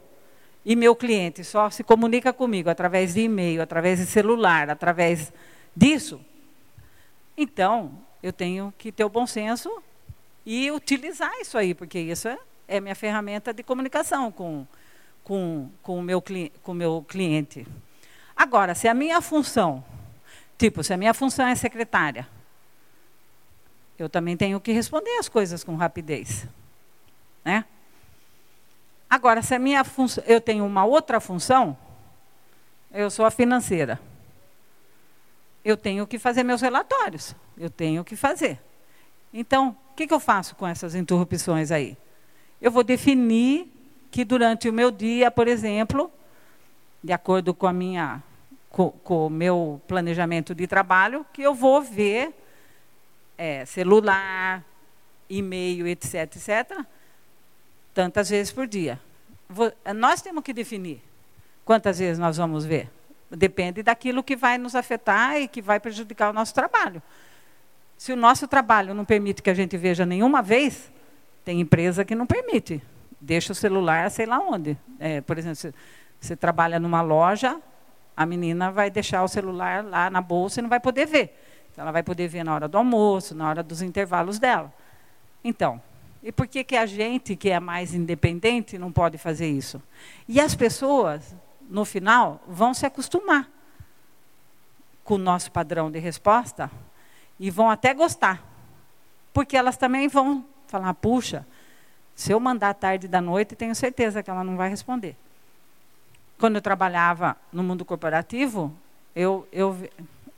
e 0.63 0.75
meu 0.75 0.95
cliente 0.95 1.43
só 1.43 1.71
se 1.71 1.83
comunica 1.83 2.31
comigo 2.31 2.69
através 2.69 3.15
de 3.15 3.21
e-mail, 3.21 3.63
através 3.63 3.97
de 3.97 4.05
celular, 4.05 4.69
através 4.69 5.33
disso. 5.75 6.21
Então, 7.35 7.93
eu 8.21 8.31
tenho 8.31 8.71
que 8.77 8.91
ter 8.91 9.03
o 9.03 9.09
bom 9.09 9.25
senso 9.25 9.81
e 10.45 10.71
utilizar 10.71 11.31
isso 11.39 11.57
aí, 11.57 11.73
porque 11.73 11.99
isso 11.99 12.27
é, 12.27 12.37
é 12.67 12.79
minha 12.79 12.95
ferramenta 12.95 13.53
de 13.53 13.63
comunicação 13.63 14.31
com, 14.31 14.65
com, 15.23 15.69
com, 15.81 15.99
o 15.99 16.01
meu, 16.01 16.23
com 16.63 16.71
o 16.71 16.75
meu 16.75 17.05
cliente. 17.07 17.67
Agora, 18.35 18.73
se 18.73 18.87
a 18.87 18.93
minha 18.93 19.21
função, 19.21 19.83
tipo, 20.57 20.83
se 20.83 20.93
a 20.93 20.97
minha 20.97 21.13
função 21.13 21.47
é 21.47 21.55
secretária, 21.55 22.27
eu 23.97 24.07
também 24.07 24.37
tenho 24.37 24.59
que 24.61 24.71
responder 24.71 25.17
as 25.17 25.27
coisas 25.27 25.63
com 25.63 25.75
rapidez. 25.75 26.47
Né? 27.43 27.65
Agora, 29.09 29.41
se 29.41 29.55
a 29.55 29.59
minha 29.59 29.83
função, 29.83 30.23
eu 30.25 30.39
tenho 30.39 30.65
uma 30.65 30.85
outra 30.85 31.19
função, 31.19 31.77
eu 32.91 33.09
sou 33.09 33.25
a 33.25 33.31
financeira. 33.31 33.99
Eu 35.63 35.75
tenho 35.75 36.07
que 36.07 36.17
fazer 36.17 36.43
meus 36.43 36.61
relatórios. 36.61 37.35
Eu 37.57 37.69
tenho 37.69 38.03
que 38.03 38.15
fazer. 38.15 38.59
Então, 39.33 39.77
o 39.91 39.95
que, 39.95 40.07
que 40.07 40.13
eu 40.13 40.19
faço 40.19 40.55
com 40.55 40.67
essas 40.67 40.95
interrupções 40.95 41.71
aí? 41.71 41.97
Eu 42.61 42.71
vou 42.71 42.83
definir 42.83 43.71
que 44.11 44.25
durante 44.25 44.67
o 44.67 44.73
meu 44.73 44.91
dia, 44.91 45.29
por 45.29 45.47
exemplo, 45.47 46.11
de 47.03 47.13
acordo 47.13 47.53
com 47.53 47.67
a 47.67 47.73
minha 47.73 48.21
com, 48.69 48.93
o 49.25 49.29
meu 49.29 49.81
planejamento 49.87 50.53
de 50.53 50.67
trabalho, 50.67 51.25
que 51.33 51.41
eu 51.41 51.53
vou 51.53 51.81
ver 51.81 52.33
é, 53.37 53.65
celular, 53.65 54.63
e-mail, 55.29 55.87
etc, 55.87 56.35
etc, 56.35 56.85
tantas 57.93 58.29
vezes 58.29 58.51
por 58.51 58.67
dia. 58.67 58.99
Vou, 59.47 59.71
nós 59.95 60.21
temos 60.21 60.43
que 60.43 60.53
definir 60.53 61.01
quantas 61.65 61.99
vezes 61.99 62.19
nós 62.19 62.37
vamos 62.37 62.65
ver. 62.65 62.89
Depende 63.31 63.83
daquilo 63.83 64.23
que 64.23 64.35
vai 64.35 64.57
nos 64.57 64.75
afetar 64.75 65.37
e 65.37 65.47
que 65.47 65.61
vai 65.61 65.79
prejudicar 65.79 66.29
o 66.29 66.33
nosso 66.33 66.53
trabalho. 66.53 67.01
Se 67.99 68.13
o 68.13 68.15
nosso 68.15 68.47
trabalho 68.47 68.93
não 68.93 69.03
permite 69.03 69.43
que 69.43 69.49
a 69.49 69.53
gente 69.53 69.75
veja 69.75 70.05
nenhuma 70.05 70.41
vez, 70.41 70.89
tem 71.43 71.59
empresa 71.59 72.05
que 72.05 72.15
não 72.15 72.25
permite. 72.25 72.81
Deixa 73.19 73.51
o 73.51 73.55
celular, 73.55 74.09
sei 74.09 74.25
lá 74.25 74.39
onde. 74.39 74.77
É, 74.97 75.19
por 75.19 75.37
exemplo, 75.37 75.57
você, 75.57 75.73
você 76.17 76.33
trabalha 76.33 76.79
numa 76.79 77.01
loja, 77.01 77.59
a 78.15 78.25
menina 78.25 78.71
vai 78.71 78.89
deixar 78.89 79.21
o 79.21 79.27
celular 79.27 79.83
lá 79.83 80.09
na 80.09 80.21
bolsa 80.21 80.61
e 80.61 80.63
não 80.63 80.69
vai 80.69 80.79
poder 80.79 81.07
ver. 81.07 81.37
Então, 81.73 81.81
ela 81.81 81.91
vai 81.91 82.01
poder 82.01 82.29
ver 82.29 82.45
na 82.45 82.55
hora 82.55 82.69
do 82.69 82.77
almoço, 82.77 83.35
na 83.35 83.49
hora 83.49 83.61
dos 83.61 83.81
intervalos 83.81 84.39
dela. 84.39 84.73
Então, 85.43 85.81
e 86.23 86.31
por 86.31 86.47
que, 86.47 86.63
que 86.63 86.77
a 86.77 86.85
gente, 86.85 87.35
que 87.35 87.49
é 87.49 87.59
mais 87.59 87.93
independente, 87.93 88.77
não 88.77 88.93
pode 88.93 89.17
fazer 89.17 89.49
isso? 89.49 89.83
E 90.25 90.39
as 90.39 90.55
pessoas, 90.55 91.35
no 91.69 91.83
final, 91.83 92.41
vão 92.47 92.73
se 92.73 92.85
acostumar 92.85 93.49
com 95.03 95.15
o 95.15 95.17
nosso 95.17 95.51
padrão 95.51 95.91
de 95.91 95.99
resposta 95.99 96.71
e 97.39 97.49
vão 97.49 97.69
até 97.69 97.93
gostar. 97.93 98.43
Porque 99.33 99.55
elas 99.55 99.77
também 99.77 100.07
vão 100.07 100.45
falar, 100.67 100.93
puxa, 100.95 101.45
se 102.15 102.31
eu 102.31 102.39
mandar 102.39 102.73
tarde 102.73 103.07
da 103.07 103.21
noite, 103.21 103.55
tenho 103.55 103.73
certeza 103.73 104.21
que 104.21 104.29
ela 104.29 104.43
não 104.43 104.57
vai 104.57 104.69
responder. 104.69 105.15
Quando 106.37 106.55
eu 106.55 106.61
trabalhava 106.61 107.37
no 107.51 107.63
mundo 107.63 107.85
corporativo, 107.85 108.73
eu, 109.15 109.47
eu 109.51 109.75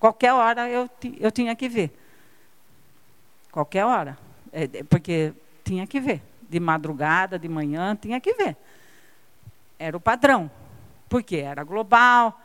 Qualquer 0.02 0.34
hora 0.34 0.68
eu, 0.68 0.90
eu 1.20 1.32
tinha 1.32 1.56
que 1.56 1.70
ver. 1.70 1.96
Qualquer 3.52 3.86
hora. 3.86 4.18
É, 4.52 4.84
porque 4.86 5.32
tinha 5.64 5.86
que 5.86 6.00
ver. 6.00 6.24
De 6.50 6.60
madrugada, 6.60 7.38
de 7.38 7.48
manhã, 7.48 7.96
tinha 7.96 8.20
que 8.20 8.34
ver. 8.34 8.58
Era 9.78 9.96
o 9.96 10.00
padrão. 10.00 10.50
Porque 11.08 11.36
era 11.36 11.64
global. 11.64 12.41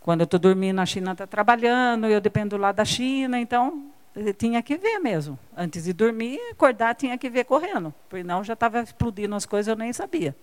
Quando 0.00 0.20
eu 0.20 0.24
estou 0.24 0.40
dormindo, 0.40 0.80
a 0.80 0.86
China 0.86 1.12
está 1.12 1.26
trabalhando, 1.26 2.06
eu 2.06 2.20
dependo 2.20 2.56
lá 2.56 2.72
da 2.72 2.84
China, 2.84 3.38
então 3.38 3.90
tinha 4.38 4.62
que 4.62 4.76
ver 4.76 4.98
mesmo. 4.98 5.38
Antes 5.56 5.84
de 5.84 5.92
dormir, 5.92 6.40
acordar, 6.50 6.94
tinha 6.94 7.16
que 7.18 7.28
ver 7.28 7.44
correndo. 7.44 7.94
Porque 8.08 8.24
não 8.24 8.42
já 8.42 8.54
estava 8.54 8.80
explodindo 8.80 9.34
as 9.34 9.46
coisas, 9.46 9.68
eu 9.68 9.76
nem 9.76 9.92
sabia. 9.92 10.34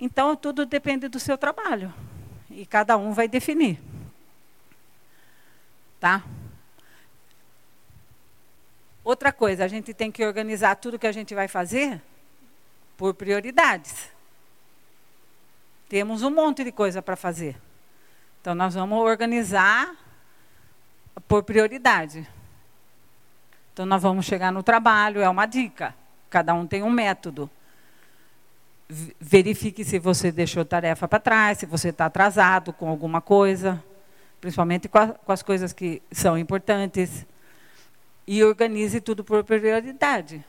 Então, 0.00 0.36
tudo 0.36 0.64
depende 0.64 1.08
do 1.08 1.18
seu 1.18 1.36
trabalho. 1.36 1.92
E 2.48 2.64
cada 2.64 2.96
um 2.96 3.12
vai 3.12 3.26
definir 3.26 3.80
tá? 5.98 6.22
Outra 9.04 9.32
coisa, 9.32 9.64
a 9.64 9.68
gente 9.68 9.94
tem 9.94 10.10
que 10.10 10.24
organizar 10.24 10.76
tudo 10.76 10.98
que 10.98 11.06
a 11.06 11.12
gente 11.12 11.34
vai 11.34 11.48
fazer 11.48 12.00
por 12.96 13.14
prioridades. 13.14 14.10
Temos 15.88 16.22
um 16.22 16.30
monte 16.30 16.64
de 16.64 16.72
coisa 16.72 17.00
para 17.00 17.16
fazer. 17.16 17.56
Então, 18.40 18.54
nós 18.54 18.74
vamos 18.74 18.98
organizar 18.98 19.94
por 21.26 21.42
prioridade. 21.42 22.26
Então, 23.72 23.86
nós 23.86 24.02
vamos 24.02 24.26
chegar 24.26 24.52
no 24.52 24.62
trabalho, 24.62 25.20
é 25.20 25.28
uma 25.28 25.46
dica. 25.46 25.94
Cada 26.28 26.54
um 26.54 26.66
tem 26.66 26.82
um 26.82 26.90
método. 26.90 27.50
Verifique 29.20 29.84
se 29.84 29.98
você 29.98 30.32
deixou 30.32 30.64
tarefa 30.64 31.06
para 31.06 31.18
trás, 31.18 31.58
se 31.58 31.66
você 31.66 31.88
está 31.88 32.06
atrasado 32.06 32.72
com 32.72 32.88
alguma 32.88 33.20
coisa 33.20 33.82
principalmente 34.40 34.88
com, 34.88 34.98
a, 34.98 35.08
com 35.08 35.32
as 35.32 35.42
coisas 35.42 35.72
que 35.72 36.02
são 36.10 36.38
importantes, 36.38 37.26
e 38.26 38.44
organize 38.44 39.00
tudo 39.00 39.24
por 39.24 39.42
prioridade. 39.42 40.44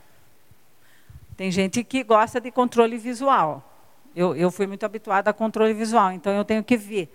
Tem 1.38 1.50
gente 1.50 1.82
que 1.82 2.04
gosta 2.04 2.42
de 2.42 2.52
controle 2.52 2.98
visual. 2.98 3.69
Eu, 4.20 4.36
eu 4.36 4.52
fui 4.52 4.68
muito 4.68 4.86
habituada 4.86 5.30
a 5.30 5.34
controle 5.34 5.74
visual, 5.74 6.12
então 6.12 6.34
eu 6.34 6.44
tenho 6.44 6.62
que 6.62 6.76
ver, 6.76 7.10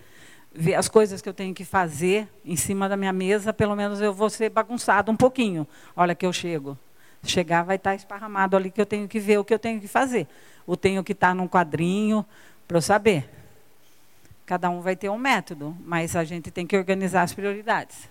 ver 0.51 0.73
as 0.73 0.89
coisas 0.89 1.21
que 1.21 1.29
eu 1.29 1.35
tenho 1.35 1.53
que 1.53 1.63
fazer 1.63 2.27
em 2.43 2.55
cima 2.55 2.89
da 2.89 2.97
minha 2.97 3.13
mesa, 3.13 3.53
pelo 3.53 3.75
menos 3.75 4.01
eu 4.01 4.11
vou 4.11 4.27
ser 4.27 4.49
bagunçado 4.49 5.11
um 5.11 5.15
pouquinho. 5.15 5.67
Olha 5.95 6.15
que 6.15 6.25
eu 6.25 6.33
chego. 6.33 6.75
Chegar 7.21 7.61
vai 7.61 7.75
estar 7.75 7.93
esparramado 7.93 8.57
ali 8.57 8.71
que 8.71 8.81
eu 8.81 8.87
tenho 8.87 9.07
que 9.07 9.19
ver 9.19 9.37
o 9.37 9.45
que 9.45 9.53
eu 9.53 9.59
tenho 9.59 9.79
que 9.79 9.87
fazer. 9.87 10.27
Ou 10.65 10.75
tenho 10.75 11.03
que 11.03 11.11
estar 11.11 11.35
num 11.35 11.47
quadrinho 11.47 12.25
para 12.67 12.77
eu 12.77 12.81
saber. 12.81 13.29
Cada 14.43 14.67
um 14.71 14.81
vai 14.81 14.95
ter 14.95 15.09
um 15.09 15.17
método, 15.19 15.77
mas 15.85 16.15
a 16.15 16.23
gente 16.23 16.49
tem 16.49 16.65
que 16.65 16.75
organizar 16.75 17.21
as 17.21 17.35
prioridades. 17.35 18.09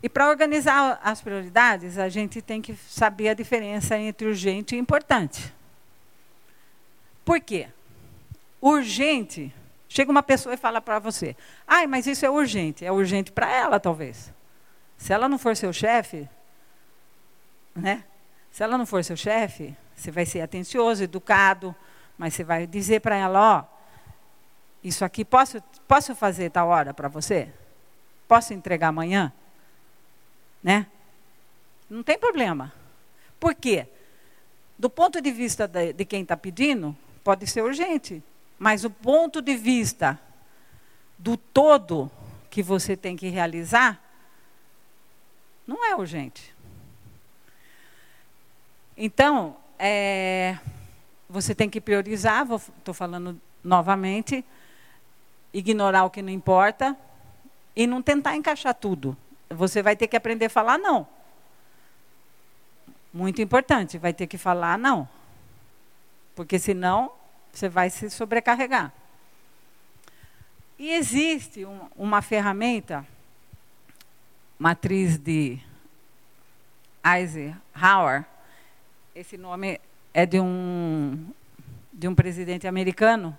E 0.00 0.08
para 0.08 0.28
organizar 0.28 1.00
as 1.02 1.20
prioridades, 1.20 1.98
a 1.98 2.08
gente 2.08 2.40
tem 2.40 2.62
que 2.62 2.76
saber 2.76 3.30
a 3.30 3.34
diferença 3.34 3.98
entre 3.98 4.28
urgente 4.28 4.76
e 4.76 4.78
importante. 4.78 5.57
Por 7.28 7.40
quê? 7.40 7.68
Urgente, 8.58 9.54
chega 9.86 10.10
uma 10.10 10.22
pessoa 10.22 10.54
e 10.54 10.56
fala 10.56 10.80
para 10.80 10.98
você: 10.98 11.36
"Ai, 11.66 11.86
mas 11.86 12.06
isso 12.06 12.24
é 12.24 12.30
urgente". 12.30 12.86
É 12.86 12.90
urgente 12.90 13.30
para 13.30 13.52
ela, 13.52 13.78
talvez. 13.78 14.32
Se 14.96 15.12
ela 15.12 15.28
não 15.28 15.38
for 15.38 15.54
seu 15.54 15.70
chefe, 15.70 16.26
né? 17.76 18.02
Se 18.50 18.62
ela 18.62 18.78
não 18.78 18.86
for 18.86 19.04
seu 19.04 19.14
chefe, 19.14 19.76
você 19.94 20.10
vai 20.10 20.24
ser 20.24 20.40
atencioso, 20.40 21.04
educado, 21.04 21.76
mas 22.16 22.32
você 22.32 22.42
vai 22.42 22.66
dizer 22.66 23.00
para 23.00 23.14
ela, 23.14 23.58
ó, 23.58 23.64
isso 24.82 25.04
aqui, 25.04 25.22
posso, 25.22 25.62
posso 25.86 26.14
fazer 26.14 26.50
tal 26.50 26.68
hora 26.68 26.94
para 26.94 27.08
você? 27.08 27.52
Posso 28.26 28.54
entregar 28.54 28.88
amanhã? 28.88 29.30
Né? 30.62 30.86
Não 31.90 32.02
tem 32.02 32.18
problema. 32.18 32.72
Por 33.38 33.54
quê? 33.54 33.86
Do 34.78 34.88
ponto 34.88 35.20
de 35.20 35.30
vista 35.30 35.68
de, 35.68 35.92
de 35.92 36.06
quem 36.06 36.22
está 36.22 36.38
pedindo, 36.38 36.96
pode 37.28 37.46
ser 37.46 37.60
urgente. 37.60 38.22
Mas 38.58 38.84
o 38.84 38.90
ponto 38.90 39.42
de 39.42 39.54
vista 39.54 40.18
do 41.18 41.36
todo 41.36 42.10
que 42.48 42.62
você 42.62 42.96
tem 42.96 43.16
que 43.16 43.28
realizar, 43.28 44.02
não 45.66 45.84
é 45.84 45.94
urgente. 45.94 46.54
Então, 48.96 49.58
é, 49.78 50.58
você 51.28 51.54
tem 51.54 51.68
que 51.68 51.82
priorizar, 51.82 52.46
estou 52.78 52.94
falando 52.94 53.38
novamente, 53.62 54.42
ignorar 55.52 56.04
o 56.04 56.10
que 56.10 56.22
não 56.22 56.32
importa 56.32 56.96
e 57.76 57.86
não 57.86 58.00
tentar 58.00 58.36
encaixar 58.36 58.72
tudo. 58.72 59.14
Você 59.50 59.82
vai 59.82 59.94
ter 59.94 60.08
que 60.08 60.16
aprender 60.16 60.46
a 60.46 60.50
falar 60.50 60.78
não. 60.78 61.06
Muito 63.12 63.42
importante, 63.42 63.98
vai 63.98 64.14
ter 64.14 64.26
que 64.26 64.38
falar 64.38 64.78
não. 64.78 65.06
Porque 66.34 66.58
senão 66.58 67.17
você 67.52 67.68
vai 67.68 67.90
se 67.90 68.10
sobrecarregar. 68.10 68.92
E 70.78 70.92
existe 70.92 71.64
um, 71.64 71.80
uma 71.96 72.22
ferramenta, 72.22 73.04
matriz 74.58 75.18
de 75.18 75.58
Eisenhower, 77.04 78.24
esse 79.14 79.36
nome 79.36 79.80
é 80.14 80.24
de 80.24 80.38
um, 80.38 81.26
de 81.92 82.06
um 82.06 82.14
presidente 82.14 82.66
americano, 82.66 83.36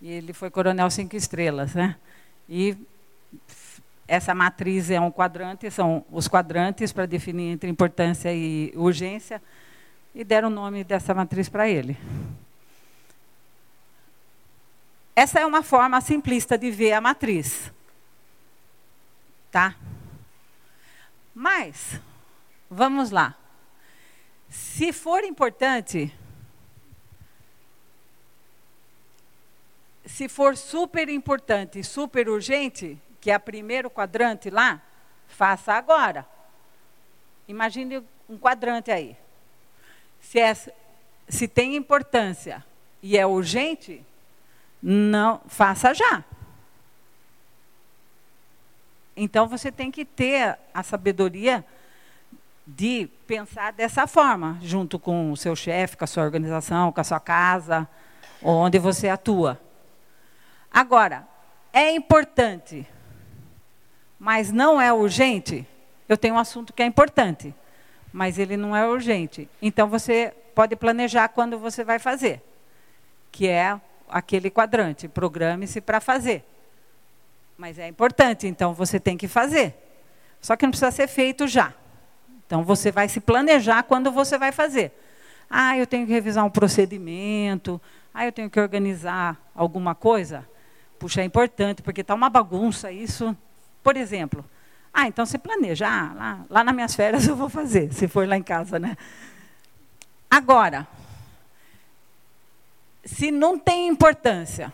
e 0.00 0.08
ele 0.08 0.32
foi 0.32 0.50
coronel 0.50 0.88
cinco 0.90 1.16
estrelas, 1.16 1.74
né? 1.74 1.96
E 2.48 2.76
essa 4.06 4.34
matriz 4.34 4.90
é 4.90 5.00
um 5.00 5.10
quadrante, 5.10 5.70
são 5.70 6.04
os 6.10 6.28
quadrantes 6.28 6.92
para 6.92 7.06
definir 7.06 7.52
entre 7.52 7.68
importância 7.68 8.32
e 8.32 8.72
urgência, 8.76 9.42
e 10.14 10.22
deram 10.22 10.48
o 10.48 10.52
nome 10.52 10.84
dessa 10.84 11.12
matriz 11.12 11.48
para 11.48 11.68
ele. 11.68 11.96
Essa 15.18 15.40
é 15.40 15.44
uma 15.44 15.64
forma 15.64 16.00
simplista 16.00 16.56
de 16.56 16.70
ver 16.70 16.92
a 16.92 17.00
matriz. 17.00 17.72
Tá? 19.50 19.74
Mas, 21.34 22.00
vamos 22.70 23.10
lá. 23.10 23.34
Se 24.48 24.92
for 24.92 25.24
importante, 25.24 26.16
se 30.06 30.28
for 30.28 30.56
super 30.56 31.08
importante, 31.08 31.82
super 31.82 32.28
urgente, 32.28 32.96
que 33.20 33.32
é 33.32 33.36
o 33.36 33.40
primeiro 33.40 33.90
quadrante 33.90 34.50
lá, 34.50 34.80
faça 35.26 35.72
agora. 35.72 36.24
Imagine 37.48 38.04
um 38.28 38.38
quadrante 38.38 38.92
aí. 38.92 39.16
Se, 40.20 40.38
é, 40.38 40.54
se 41.28 41.48
tem 41.48 41.74
importância 41.74 42.64
e 43.02 43.18
é 43.18 43.26
urgente, 43.26 44.06
não 44.82 45.40
faça 45.46 45.92
já. 45.94 46.24
Então 49.16 49.48
você 49.48 49.72
tem 49.72 49.90
que 49.90 50.04
ter 50.04 50.56
a 50.72 50.82
sabedoria 50.82 51.64
de 52.64 53.08
pensar 53.26 53.72
dessa 53.72 54.06
forma, 54.06 54.58
junto 54.62 54.98
com 54.98 55.32
o 55.32 55.36
seu 55.36 55.56
chefe, 55.56 55.96
com 55.96 56.04
a 56.04 56.06
sua 56.06 56.22
organização, 56.22 56.92
com 56.92 57.00
a 57.00 57.04
sua 57.04 57.18
casa, 57.18 57.88
onde 58.42 58.78
você 58.78 59.08
atua. 59.08 59.60
Agora, 60.70 61.26
é 61.72 61.90
importante, 61.90 62.86
mas 64.18 64.52
não 64.52 64.80
é 64.80 64.92
urgente. 64.92 65.66
Eu 66.08 66.16
tenho 66.16 66.34
um 66.34 66.38
assunto 66.38 66.72
que 66.72 66.82
é 66.82 66.86
importante, 66.86 67.54
mas 68.12 68.38
ele 68.38 68.56
não 68.56 68.76
é 68.76 68.86
urgente. 68.86 69.48
Então 69.60 69.88
você 69.88 70.34
pode 70.54 70.76
planejar 70.76 71.28
quando 71.28 71.58
você 71.58 71.82
vai 71.82 71.98
fazer, 71.98 72.42
que 73.32 73.48
é 73.48 73.80
aquele 74.10 74.50
quadrante. 74.50 75.08
Programe-se 75.08 75.80
para 75.80 76.00
fazer. 76.00 76.44
Mas 77.56 77.78
é 77.78 77.88
importante, 77.88 78.46
então 78.46 78.72
você 78.72 79.00
tem 79.00 79.16
que 79.16 79.26
fazer. 79.26 79.74
Só 80.40 80.56
que 80.56 80.64
não 80.64 80.70
precisa 80.70 80.90
ser 80.90 81.08
feito 81.08 81.46
já. 81.48 81.74
Então 82.46 82.62
você 82.62 82.90
vai 82.90 83.08
se 83.08 83.20
planejar 83.20 83.82
quando 83.82 84.12
você 84.12 84.38
vai 84.38 84.52
fazer. 84.52 84.92
Ah, 85.50 85.76
eu 85.76 85.86
tenho 85.86 86.06
que 86.06 86.12
revisar 86.12 86.44
um 86.44 86.50
procedimento. 86.50 87.80
Ah, 88.14 88.26
eu 88.26 88.32
tenho 88.32 88.48
que 88.48 88.60
organizar 88.60 89.36
alguma 89.54 89.94
coisa. 89.94 90.46
Puxa, 90.98 91.20
é 91.20 91.24
importante, 91.24 91.82
porque 91.82 92.00
está 92.00 92.14
uma 92.14 92.30
bagunça 92.30 92.90
isso. 92.90 93.36
Por 93.82 93.96
exemplo, 93.96 94.44
ah, 94.92 95.06
então 95.06 95.24
você 95.24 95.38
planeja. 95.38 95.86
Ah, 95.88 96.12
lá, 96.14 96.44
lá 96.50 96.64
nas 96.64 96.74
minhas 96.74 96.94
férias 96.94 97.26
eu 97.28 97.36
vou 97.36 97.48
fazer, 97.48 97.92
se 97.92 98.08
for 98.08 98.26
lá 98.26 98.36
em 98.36 98.42
casa, 98.42 98.78
né? 98.78 98.96
Agora, 100.30 100.86
se 103.08 103.30
não 103.30 103.58
tem 103.58 103.88
importância, 103.88 104.70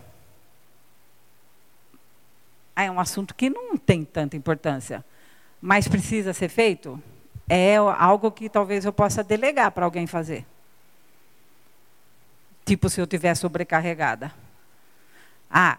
é 2.74 2.90
um 2.90 2.98
assunto 2.98 3.32
que 3.32 3.48
não 3.48 3.76
tem 3.76 4.04
tanta 4.04 4.36
importância, 4.36 5.04
mas 5.62 5.86
precisa 5.86 6.32
ser 6.32 6.48
feito, 6.48 7.00
é 7.48 7.76
algo 7.76 8.32
que 8.32 8.48
talvez 8.48 8.84
eu 8.84 8.92
possa 8.92 9.22
delegar 9.22 9.70
para 9.70 9.84
alguém 9.84 10.08
fazer. 10.08 10.44
Tipo 12.64 12.88
se 12.88 13.00
eu 13.00 13.04
estiver 13.04 13.36
sobrecarregada. 13.36 14.34
Ah, 15.48 15.78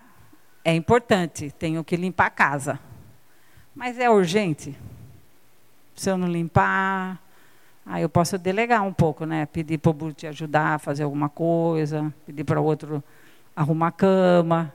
é 0.64 0.74
importante, 0.74 1.52
tenho 1.52 1.84
que 1.84 1.98
limpar 1.98 2.28
a 2.28 2.32
casa. 2.32 2.80
Mas 3.76 4.00
é 4.00 4.10
urgente. 4.10 4.78
Se 5.94 6.10
eu 6.10 6.18
não 6.18 6.30
limpar, 6.30 7.22
aí 7.86 8.02
eu 8.02 8.10
posso 8.10 8.38
delegar 8.38 8.82
um 8.82 8.94
pouco, 8.94 9.26
né? 9.26 9.46
Pedir 9.46 9.78
para 9.78 9.90
o 9.90 9.94
Bruno 9.94 10.14
te 10.14 10.28
ajudar 10.28 10.76
a 10.76 10.80
fazer 10.80 11.04
alguma 11.04 11.30
coisa, 11.30 12.14
pedir 12.26 12.44
para 12.44 12.60
o 12.60 12.64
outro 12.64 13.04
arrumar 13.56 13.88
a 13.88 13.92
cama. 13.92 14.74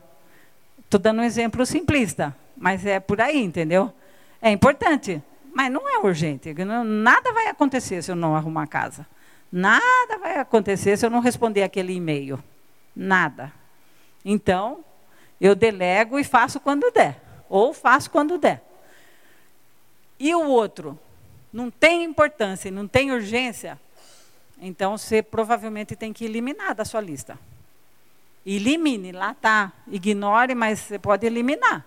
Estou 0.78 1.00
dando 1.00 1.20
um 1.20 1.24
exemplo 1.24 1.64
simplista, 1.66 2.36
mas 2.56 2.84
é 2.86 3.00
por 3.00 3.20
aí, 3.20 3.42
entendeu? 3.42 3.92
É 4.40 4.50
importante, 4.50 5.22
mas 5.54 5.70
não 5.70 5.88
é 5.88 5.98
urgente. 5.98 6.54
nada 6.54 7.32
vai 7.32 7.48
acontecer 7.48 8.02
se 8.02 8.10
eu 8.10 8.16
não 8.16 8.34
arrumar 8.34 8.64
a 8.64 8.66
casa. 8.66 9.06
Nada 9.52 10.18
vai 10.20 10.38
acontecer 10.38 10.96
se 10.96 11.04
eu 11.04 11.10
não 11.10 11.20
responder 11.20 11.62
aquele 11.62 11.92
e-mail. 11.92 12.42
Nada. 12.94 13.52
Então, 14.24 14.84
eu 15.40 15.54
delego 15.54 16.18
e 16.18 16.24
faço 16.24 16.60
quando 16.60 16.90
der. 16.92 17.20
Ou 17.48 17.74
faço 17.74 18.10
quando 18.10 18.38
der. 18.38 18.62
E 20.18 20.34
o 20.34 20.46
outro? 20.46 20.98
Não 21.52 21.70
tem 21.70 22.04
importância, 22.04 22.70
não 22.70 22.86
tem 22.86 23.12
urgência. 23.12 23.80
Então, 24.60 24.96
você 24.96 25.22
provavelmente 25.22 25.96
tem 25.96 26.12
que 26.12 26.24
eliminar 26.24 26.74
da 26.74 26.84
sua 26.84 27.00
lista. 27.00 27.38
Elimine, 28.44 29.12
lá 29.12 29.32
está. 29.32 29.72
Ignore, 29.88 30.54
mas 30.54 30.80
você 30.80 30.98
pode 30.98 31.26
eliminar. 31.26 31.86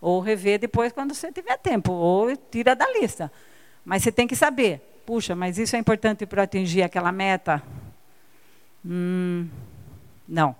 Ou 0.00 0.20
rever 0.20 0.58
depois 0.58 0.92
quando 0.92 1.14
você 1.14 1.32
tiver 1.32 1.56
tempo, 1.58 1.92
ou 1.92 2.36
tira 2.36 2.74
da 2.74 2.90
lista. 2.92 3.30
Mas 3.84 4.02
você 4.02 4.12
tem 4.12 4.26
que 4.26 4.36
saber, 4.36 4.80
puxa, 5.04 5.34
mas 5.34 5.58
isso 5.58 5.76
é 5.76 5.78
importante 5.78 6.26
para 6.26 6.42
atingir 6.42 6.82
aquela 6.82 7.10
meta? 7.10 7.62
Hum, 8.84 9.48
não. 10.28 10.54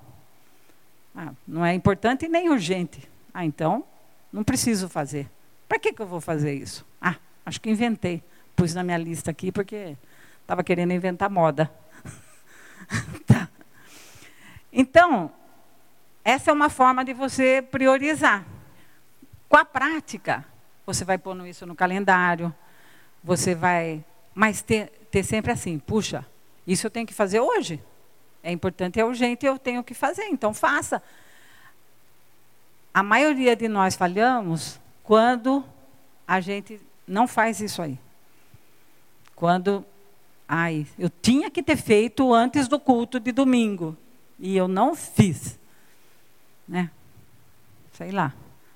Ah, 1.14 1.32
não 1.46 1.64
é 1.64 1.74
importante 1.74 2.28
nem 2.28 2.48
urgente. 2.48 3.08
Ah, 3.32 3.44
então, 3.44 3.84
não 4.32 4.42
preciso 4.42 4.88
fazer. 4.88 5.28
Para 5.68 5.78
que, 5.78 5.92
que 5.92 6.00
eu 6.00 6.06
vou 6.06 6.20
fazer 6.20 6.54
isso? 6.54 6.86
Ah, 7.00 7.16
acho 7.48 7.60
que 7.60 7.70
inventei. 7.70 8.22
Pus 8.54 8.74
na 8.74 8.84
minha 8.84 8.98
lista 8.98 9.30
aqui 9.30 9.50
porque 9.50 9.96
estava 10.42 10.62
querendo 10.62 10.92
inventar 10.92 11.30
moda. 11.30 11.70
tá. 13.26 13.48
Então, 14.72 15.32
essa 16.24 16.50
é 16.50 16.52
uma 16.52 16.68
forma 16.68 17.04
de 17.04 17.14
você 17.14 17.62
priorizar. 17.62 18.44
Com 19.48 19.56
a 19.56 19.64
prática, 19.64 20.44
você 20.84 21.04
vai 21.04 21.16
pondo 21.16 21.46
isso 21.46 21.64
no 21.66 21.74
calendário, 21.74 22.54
você 23.24 23.54
vai. 23.54 24.04
Mas 24.34 24.60
ter, 24.60 24.88
ter 25.10 25.24
sempre 25.24 25.50
assim, 25.50 25.78
puxa, 25.78 26.24
isso 26.66 26.86
eu 26.86 26.90
tenho 26.90 27.06
que 27.06 27.14
fazer 27.14 27.40
hoje. 27.40 27.82
É 28.42 28.52
importante, 28.52 29.00
é 29.00 29.04
urgente, 29.04 29.46
eu 29.46 29.58
tenho 29.58 29.82
que 29.82 29.94
fazer, 29.94 30.24
então 30.24 30.52
faça. 30.52 31.02
A 32.92 33.02
maioria 33.02 33.56
de 33.56 33.68
nós 33.68 33.96
falhamos 33.96 34.78
quando 35.02 35.64
a 36.26 36.40
gente 36.40 36.80
não 37.08 37.26
faz 37.26 37.60
isso 37.60 37.80
aí. 37.80 37.98
Quando, 39.34 39.84
ai, 40.48 40.86
eu 40.98 41.08
tinha 41.08 41.50
que 41.50 41.62
ter 41.62 41.76
feito 41.76 42.32
antes 42.32 42.68
do 42.68 42.78
culto 42.78 43.18
de 43.18 43.32
domingo 43.32 43.96
e 44.38 44.56
eu 44.56 44.68
não 44.68 44.94
fiz, 44.94 45.58
né? 46.68 46.90
Sei 47.92 48.10
lá 48.10 48.34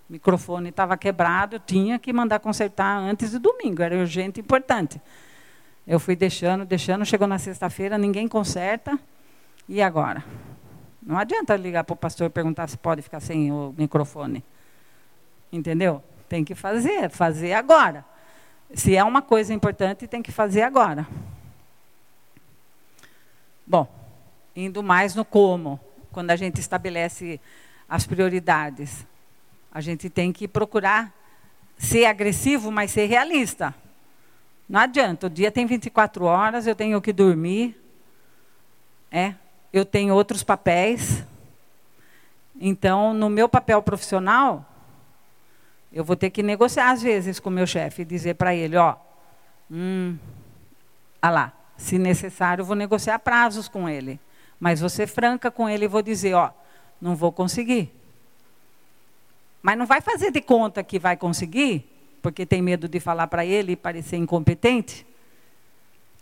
o 0.08 0.12
microfone 0.12 0.68
estava 0.68 0.94
quebrado, 0.94 1.56
eu 1.56 1.60
tinha 1.60 1.98
que 1.98 2.12
mandar 2.12 2.38
consertar 2.38 2.98
antes 2.98 3.30
de 3.30 3.38
domingo, 3.38 3.82
era 3.82 3.96
urgente 3.96 4.38
importante. 4.38 5.00
Eu 5.86 5.98
fui 5.98 6.14
deixando, 6.14 6.66
deixando, 6.66 7.02
chegou 7.06 7.26
na 7.26 7.38
sexta-feira, 7.38 7.96
ninguém 7.96 8.28
conserta, 8.28 8.98
e 9.66 9.80
agora? 9.80 10.22
Não 11.02 11.16
adianta 11.16 11.56
ligar 11.56 11.84
para 11.84 11.94
o 11.94 11.96
pastor 11.96 12.26
e 12.26 12.30
perguntar 12.30 12.68
se 12.68 12.76
pode 12.76 13.00
ficar 13.00 13.20
sem 13.20 13.50
o 13.50 13.74
microfone. 13.76 14.44
Entendeu? 15.50 16.02
Tem 16.28 16.44
que 16.44 16.54
fazer, 16.54 17.08
fazer 17.08 17.54
agora. 17.54 18.04
Se 18.74 18.96
é 18.96 19.04
uma 19.04 19.20
coisa 19.20 19.52
importante, 19.52 20.06
tem 20.06 20.22
que 20.22 20.32
fazer 20.32 20.62
agora. 20.62 21.06
Bom, 23.66 23.86
indo 24.56 24.82
mais 24.82 25.14
no 25.14 25.24
como, 25.24 25.78
quando 26.10 26.30
a 26.30 26.36
gente 26.36 26.60
estabelece 26.60 27.40
as 27.88 28.06
prioridades. 28.06 29.06
A 29.72 29.80
gente 29.80 30.08
tem 30.08 30.32
que 30.32 30.48
procurar 30.48 31.12
ser 31.76 32.06
agressivo, 32.06 32.70
mas 32.70 32.90
ser 32.90 33.06
realista. 33.06 33.74
Não 34.68 34.80
adianta, 34.80 35.26
o 35.26 35.30
dia 35.30 35.50
tem 35.50 35.66
24 35.66 36.24
horas, 36.24 36.66
eu 36.66 36.74
tenho 36.74 37.00
que 37.00 37.12
dormir. 37.12 37.78
É, 39.10 39.34
eu 39.72 39.84
tenho 39.84 40.14
outros 40.14 40.42
papéis. 40.42 41.22
Então, 42.58 43.12
no 43.12 43.28
meu 43.28 43.48
papel 43.48 43.82
profissional, 43.82 44.64
eu 45.92 46.02
vou 46.02 46.16
ter 46.16 46.30
que 46.30 46.42
negociar 46.42 46.90
às 46.90 47.02
vezes 47.02 47.38
com 47.38 47.50
o 47.50 47.52
meu 47.52 47.66
chefe 47.66 48.02
e 48.02 48.04
dizer 48.04 48.34
para 48.34 48.54
ele, 48.54 48.76
ó, 48.76 48.96
hum, 49.70 50.16
ah 51.20 51.30
lá, 51.30 51.52
se 51.76 51.98
necessário, 51.98 52.64
vou 52.64 52.74
negociar 52.74 53.18
prazos 53.18 53.68
com 53.68 53.88
ele. 53.88 54.18
Mas 54.58 54.80
vou 54.80 54.88
ser 54.88 55.06
franca 55.06 55.50
com 55.50 55.68
ele 55.68 55.84
e 55.84 55.88
vou 55.88 56.02
dizer, 56.02 56.34
ó, 56.34 56.50
não 57.00 57.14
vou 57.14 57.30
conseguir. 57.30 57.92
Mas 59.60 59.76
não 59.76 59.86
vai 59.86 60.00
fazer 60.00 60.30
de 60.30 60.40
conta 60.40 60.82
que 60.82 60.98
vai 60.98 61.16
conseguir, 61.16 61.88
porque 62.22 62.46
tem 62.46 62.62
medo 62.62 62.88
de 62.88 62.98
falar 62.98 63.26
para 63.26 63.44
ele 63.44 63.72
e 63.72 63.76
parecer 63.76 64.16
incompetente, 64.16 65.06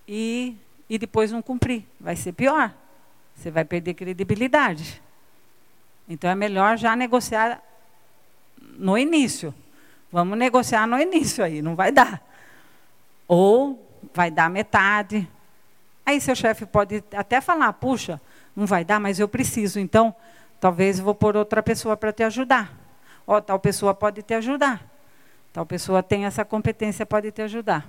e, 0.08 0.56
e 0.88 0.98
depois 0.98 1.30
não 1.30 1.40
cumprir. 1.40 1.84
Vai 2.00 2.16
ser 2.16 2.32
pior. 2.32 2.74
Você 3.36 3.50
vai 3.50 3.64
perder 3.64 3.94
credibilidade. 3.94 5.00
Então 6.08 6.28
é 6.28 6.34
melhor 6.34 6.76
já 6.76 6.96
negociar 6.96 7.62
no 8.80 8.96
início. 8.96 9.54
Vamos 10.10 10.36
negociar 10.36 10.86
no 10.86 10.98
início 10.98 11.44
aí, 11.44 11.62
não 11.62 11.76
vai 11.76 11.92
dar. 11.92 12.20
Ou 13.28 13.86
vai 14.12 14.30
dar 14.30 14.50
metade. 14.50 15.28
Aí 16.04 16.20
seu 16.20 16.34
chefe 16.34 16.66
pode 16.66 17.04
até 17.14 17.40
falar, 17.40 17.72
puxa, 17.74 18.20
não 18.56 18.66
vai 18.66 18.84
dar, 18.84 18.98
mas 18.98 19.20
eu 19.20 19.28
preciso, 19.28 19.78
então 19.78 20.14
talvez 20.58 20.98
vou 20.98 21.14
pôr 21.14 21.36
outra 21.36 21.62
pessoa 21.62 21.96
para 21.96 22.12
te 22.12 22.22
ajudar. 22.24 22.76
Ó, 23.26 23.40
tal 23.40 23.60
pessoa 23.60 23.94
pode 23.94 24.22
te 24.22 24.34
ajudar. 24.34 24.84
Tal 25.52 25.66
pessoa 25.66 26.02
tem 26.02 26.24
essa 26.24 26.44
competência, 26.44 27.04
pode 27.04 27.30
te 27.30 27.42
ajudar. 27.42 27.86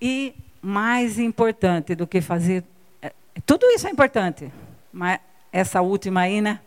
E 0.00 0.34
mais 0.62 1.18
importante 1.18 1.94
do 1.94 2.06
que 2.06 2.20
fazer. 2.20 2.64
É, 3.02 3.12
tudo 3.44 3.66
isso 3.66 3.86
é 3.86 3.90
importante, 3.90 4.50
mas 4.92 5.20
essa 5.52 5.80
última 5.80 6.20
aí, 6.20 6.40
né? 6.40 6.60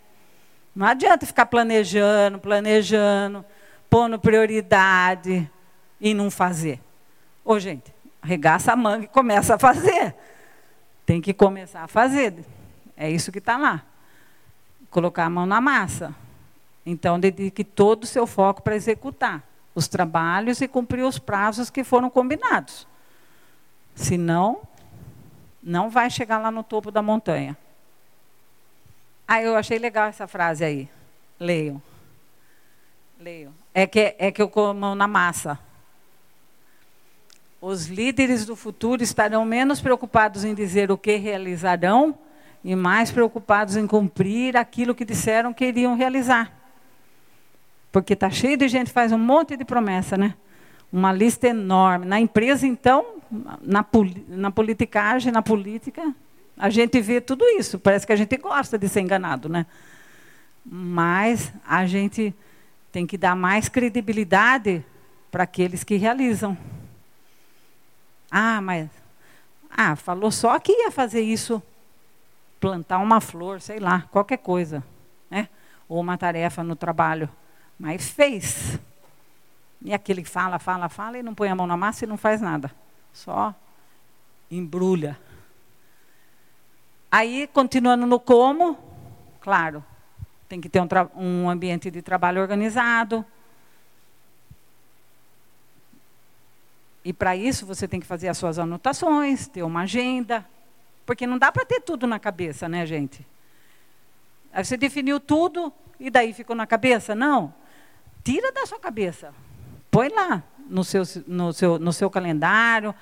Não 0.79 0.87
adianta 0.87 1.25
ficar 1.25 1.45
planejando, 1.45 2.39
planejando, 2.39 3.43
pondo 3.89 4.17
prioridade 4.17 5.51
e 5.99 6.13
não 6.13 6.31
fazer. 6.31 6.79
Ô, 7.43 7.59
gente, 7.59 7.93
arregaça 8.21 8.71
a 8.71 8.77
manga 8.77 9.03
e 9.03 9.07
começa 9.09 9.55
a 9.55 9.59
fazer. 9.59 10.15
Tem 11.05 11.19
que 11.19 11.33
começar 11.33 11.83
a 11.83 11.87
fazer. 11.89 12.33
É 12.95 13.11
isso 13.11 13.29
que 13.29 13.39
está 13.39 13.57
lá. 13.57 13.83
Colocar 14.89 15.25
a 15.25 15.29
mão 15.29 15.45
na 15.45 15.59
massa. 15.59 16.15
Então, 16.85 17.19
dedique 17.19 17.65
todo 17.65 18.05
o 18.05 18.07
seu 18.07 18.25
foco 18.25 18.61
para 18.61 18.77
executar 18.77 19.43
os 19.75 19.85
trabalhos 19.85 20.61
e 20.61 20.67
cumprir 20.69 21.03
os 21.03 21.19
prazos 21.19 21.69
que 21.69 21.83
foram 21.83 22.09
combinados. 22.09 22.87
Senão, 23.95 24.61
não 25.61 25.89
vai 25.89 26.09
chegar 26.09 26.37
lá 26.37 26.49
no 26.49 26.63
topo 26.63 26.89
da 26.89 27.01
montanha. 27.01 27.57
Ah, 29.31 29.43
eu 29.43 29.55
achei 29.55 29.77
legal 29.77 30.07
essa 30.07 30.27
frase 30.27 30.63
aí. 30.63 30.89
Leio. 31.39 31.79
Leio. 33.19 33.53
É 33.75 33.85
que, 33.85 34.15
é 34.17 34.31
que 34.31 34.41
eu 34.41 34.49
como 34.49 34.95
na 34.95 35.07
massa. 35.07 35.59
Os 37.61 37.85
líderes 37.85 38.43
do 38.43 38.55
futuro 38.55 39.03
estarão 39.03 39.45
menos 39.45 39.79
preocupados 39.81 40.43
em 40.43 40.55
dizer 40.55 40.89
o 40.89 40.97
que 40.97 41.15
realizarão 41.17 42.17
e 42.63 42.75
mais 42.75 43.11
preocupados 43.11 43.75
em 43.75 43.85
cumprir 43.85 44.57
aquilo 44.57 44.95
que 44.95 45.05
disseram 45.05 45.53
que 45.53 45.65
iriam 45.65 45.95
realizar. 45.95 46.51
Porque 47.91 48.13
está 48.13 48.31
cheio 48.31 48.57
de 48.57 48.67
gente 48.67 48.89
faz 48.89 49.11
um 49.11 49.19
monte 49.19 49.55
de 49.55 49.63
promessa, 49.63 50.17
né? 50.17 50.33
Uma 50.91 51.13
lista 51.13 51.47
enorme. 51.47 52.07
Na 52.07 52.19
empresa, 52.19 52.65
então, 52.65 53.05
na, 53.61 53.85
na 54.27 54.49
politicagem, 54.49 55.31
na 55.31 55.43
política, 55.43 56.15
a 56.59 56.69
gente 56.69 56.99
vê 56.99 57.21
tudo 57.21 57.45
isso. 57.45 57.79
Parece 57.79 58.05
que 58.05 58.11
a 58.11 58.17
gente 58.17 58.35
gosta 58.35 58.77
de 58.77 58.89
ser 58.89 58.99
enganado, 58.99 59.47
né? 59.47 59.65
Mas 60.65 61.53
a 61.65 61.85
gente 61.85 62.35
tem 62.91 63.07
que 63.07 63.17
dar 63.17 63.33
mais 63.33 63.69
credibilidade 63.69 64.83
para 65.31 65.43
aqueles 65.43 65.85
que 65.85 65.95
realizam. 65.95 66.57
Ah, 68.29 68.59
mas 68.59 68.89
ah, 69.69 69.95
falou 69.95 70.31
só 70.31 70.59
que 70.59 70.73
ia 70.73 70.91
fazer 70.91 71.21
isso, 71.21 71.63
plantar 72.59 72.99
uma 72.99 73.21
flor, 73.21 73.61
sei 73.61 73.79
lá, 73.79 74.01
qualquer 74.11 74.37
coisa, 74.37 74.83
né? 75.31 75.47
Ou 75.87 76.01
uma 76.01 76.17
tarefa 76.17 76.61
no 76.61 76.75
trabalho, 76.75 77.29
mas 77.79 78.09
fez. 78.09 78.77
E 79.81 79.93
aquele 79.93 80.23
que 80.23 80.29
fala, 80.29 80.59
fala, 80.59 80.89
fala 80.89 81.17
e 81.17 81.23
não 81.23 81.33
põe 81.33 81.47
a 81.47 81.55
mão 81.55 81.65
na 81.65 81.77
massa 81.77 82.03
e 82.03 82.07
não 82.07 82.17
faz 82.17 82.41
nada. 82.41 82.69
Só 83.13 83.55
embrulha. 84.51 85.17
Aí, 87.11 87.49
continuando 87.51 88.05
no 88.05 88.19
como, 88.19 88.77
claro, 89.41 89.83
tem 90.47 90.61
que 90.61 90.69
ter 90.69 90.79
um, 90.79 90.87
um 91.15 91.49
ambiente 91.49 91.89
de 91.89 92.01
trabalho 92.01 92.41
organizado. 92.41 93.25
E 97.03 97.11
para 97.11 97.35
isso 97.35 97.65
você 97.65 97.87
tem 97.87 97.99
que 97.99 98.05
fazer 98.05 98.27
as 98.27 98.37
suas 98.37 98.59
anotações, 98.59 99.47
ter 99.47 99.63
uma 99.63 99.81
agenda, 99.81 100.45
porque 101.05 101.25
não 101.25 101.37
dá 101.37 101.51
para 101.51 101.65
ter 101.65 101.81
tudo 101.81 102.05
na 102.05 102.19
cabeça, 102.19 102.69
né, 102.69 102.85
gente? 102.85 103.25
Aí 104.51 104.63
você 104.63 104.77
definiu 104.77 105.19
tudo 105.19 105.73
e 105.99 106.09
daí 106.09 106.33
ficou 106.33 106.55
na 106.55 106.67
cabeça? 106.67 107.15
Não. 107.15 107.53
Tira 108.23 108.51
da 108.51 108.65
sua 108.65 108.79
cabeça. 108.79 109.33
Põe 109.89 110.09
lá 110.09 110.43
no 110.67 110.83
seu, 110.83 111.03
no 111.25 111.51
seu, 111.51 111.79
no 111.79 111.91
seu 111.91 112.09
calendário. 112.09 112.93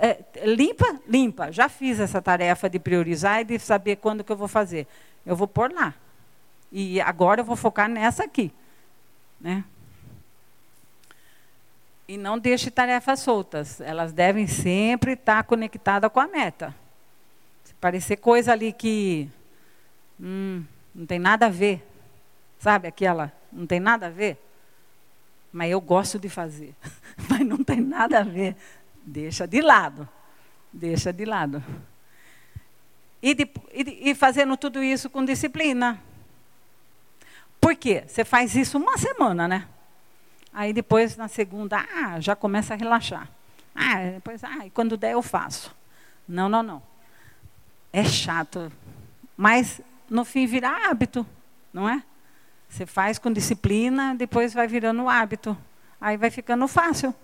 É, 0.00 0.24
limpa, 0.46 1.00
limpa. 1.06 1.52
Já 1.52 1.68
fiz 1.68 2.00
essa 2.00 2.22
tarefa 2.22 2.70
de 2.70 2.78
priorizar 2.78 3.42
e 3.42 3.44
de 3.44 3.58
saber 3.58 3.96
quando 3.96 4.24
que 4.24 4.32
eu 4.32 4.36
vou 4.36 4.48
fazer. 4.48 4.86
Eu 5.26 5.36
vou 5.36 5.46
pôr 5.46 5.72
lá. 5.72 5.94
E 6.72 7.00
agora 7.00 7.42
eu 7.42 7.44
vou 7.44 7.54
focar 7.54 7.88
nessa 7.88 8.24
aqui. 8.24 8.50
Né? 9.40 9.62
E 12.08 12.16
não 12.16 12.38
deixe 12.38 12.70
tarefas 12.70 13.20
soltas. 13.20 13.80
Elas 13.80 14.12
devem 14.12 14.46
sempre 14.46 15.12
estar 15.12 15.44
conectadas 15.44 16.10
com 16.10 16.20
a 16.20 16.26
meta. 16.26 16.74
Se 17.64 17.74
parecer 17.74 18.16
coisa 18.16 18.52
ali 18.52 18.72
que 18.72 19.28
hum, 20.18 20.64
não 20.94 21.06
tem 21.06 21.18
nada 21.18 21.46
a 21.46 21.50
ver, 21.50 21.86
sabe 22.58 22.88
aquela, 22.88 23.32
não 23.52 23.66
tem 23.66 23.80
nada 23.80 24.06
a 24.06 24.10
ver, 24.10 24.38
mas 25.52 25.70
eu 25.70 25.80
gosto 25.80 26.18
de 26.18 26.28
fazer. 26.28 26.74
mas 27.28 27.40
não 27.40 27.62
tem 27.62 27.80
nada 27.80 28.20
a 28.20 28.22
ver. 28.22 28.56
Deixa 29.04 29.46
de 29.46 29.60
lado. 29.60 30.08
Deixa 30.72 31.12
de 31.12 31.24
lado. 31.24 31.62
E, 33.22 33.34
de, 33.34 33.48
e, 33.72 34.10
e 34.10 34.14
fazendo 34.14 34.56
tudo 34.56 34.82
isso 34.82 35.08
com 35.10 35.24
disciplina. 35.24 36.00
Por 37.60 37.74
quê? 37.76 38.04
Você 38.06 38.24
faz 38.24 38.54
isso 38.54 38.76
uma 38.78 38.98
semana, 38.98 39.46
né? 39.48 39.68
Aí 40.52 40.72
depois, 40.72 41.16
na 41.16 41.28
segunda, 41.28 41.84
ah, 41.94 42.20
já 42.20 42.36
começa 42.36 42.74
a 42.74 42.76
relaxar. 42.76 43.28
Ah, 43.74 43.96
depois, 44.14 44.44
ah, 44.44 44.66
e 44.66 44.70
quando 44.70 44.96
der 44.96 45.12
eu 45.12 45.22
faço. 45.22 45.74
Não, 46.28 46.48
não, 46.48 46.62
não. 46.62 46.82
É 47.92 48.04
chato. 48.04 48.72
Mas 49.36 49.80
no 50.08 50.24
fim 50.24 50.46
vira 50.46 50.68
hábito, 50.88 51.26
não 51.72 51.88
é? 51.88 52.02
Você 52.68 52.86
faz 52.86 53.18
com 53.18 53.32
disciplina, 53.32 54.14
depois 54.14 54.52
vai 54.52 54.66
virando 54.66 55.08
hábito. 55.08 55.56
Aí 56.00 56.16
vai 56.16 56.30
ficando 56.30 56.66
fácil. 56.68 57.14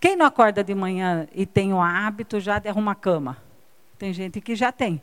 Quem 0.00 0.16
não 0.16 0.26
acorda 0.26 0.62
de 0.62 0.74
manhã 0.74 1.26
e 1.32 1.46
tem 1.46 1.72
o 1.72 1.80
hábito 1.80 2.38
já 2.40 2.58
de 2.58 2.68
arrumar 2.68 2.94
cama? 2.96 3.38
Tem 3.98 4.12
gente 4.12 4.40
que 4.40 4.54
já 4.54 4.70
tem. 4.70 5.00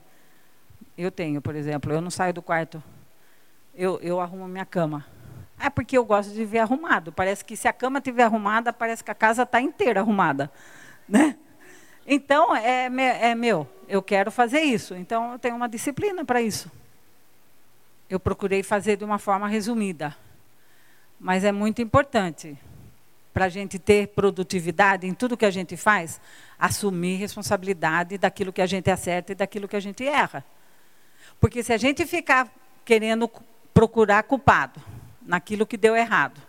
Eu 0.97 1.11
tenho, 1.11 1.41
por 1.41 1.55
exemplo, 1.55 1.91
eu 1.91 2.01
não 2.01 2.11
saio 2.11 2.33
do 2.33 2.41
quarto. 2.41 2.81
Eu, 3.73 3.99
eu 4.01 4.19
arrumo 4.19 4.47
minha 4.47 4.65
cama. 4.65 5.05
É 5.59 5.69
porque 5.69 5.97
eu 5.97 6.05
gosto 6.05 6.33
de 6.33 6.45
ver 6.45 6.59
arrumado. 6.59 7.11
Parece 7.11 7.43
que 7.43 7.55
se 7.55 7.67
a 7.67 7.73
cama 7.73 7.99
estiver 7.99 8.23
arrumada, 8.23 8.71
parece 8.71 9.03
que 9.03 9.11
a 9.11 9.15
casa 9.15 9.43
está 9.43 9.61
inteira 9.61 9.99
arrumada. 9.99 10.51
Né? 11.09 11.35
Então, 12.07 12.55
é, 12.55 12.85
é 12.85 13.35
meu, 13.35 13.67
eu 13.85 14.01
quero 14.01 14.31
fazer 14.31 14.61
isso. 14.61 14.95
Então, 14.95 15.33
eu 15.33 15.39
tenho 15.39 15.57
uma 15.57 15.67
disciplina 15.67 16.23
para 16.23 16.41
isso 16.41 16.71
eu 18.11 18.19
procurei 18.19 18.61
fazer 18.61 18.97
de 18.97 19.05
uma 19.05 19.17
forma 19.17 19.47
resumida. 19.47 20.15
Mas 21.17 21.45
é 21.45 21.51
muito 21.51 21.81
importante 21.81 22.59
para 23.33 23.45
a 23.45 23.49
gente 23.49 23.79
ter 23.79 24.07
produtividade 24.09 25.07
em 25.07 25.13
tudo 25.13 25.37
que 25.37 25.45
a 25.45 25.51
gente 25.51 25.77
faz, 25.77 26.19
assumir 26.59 27.15
responsabilidade 27.15 28.17
daquilo 28.17 28.51
que 28.51 28.61
a 28.61 28.65
gente 28.65 28.89
acerta 28.89 29.31
e 29.31 29.35
daquilo 29.35 29.67
que 29.67 29.75
a 29.75 29.79
gente 29.79 30.05
erra. 30.05 30.43
Porque 31.39 31.63
se 31.63 31.73
a 31.73 31.77
gente 31.77 32.05
ficar 32.05 32.51
querendo 32.83 33.29
procurar 33.73 34.23
culpado 34.23 34.81
naquilo 35.21 35.65
que 35.65 35.77
deu 35.77 35.95
errado, 35.95 36.41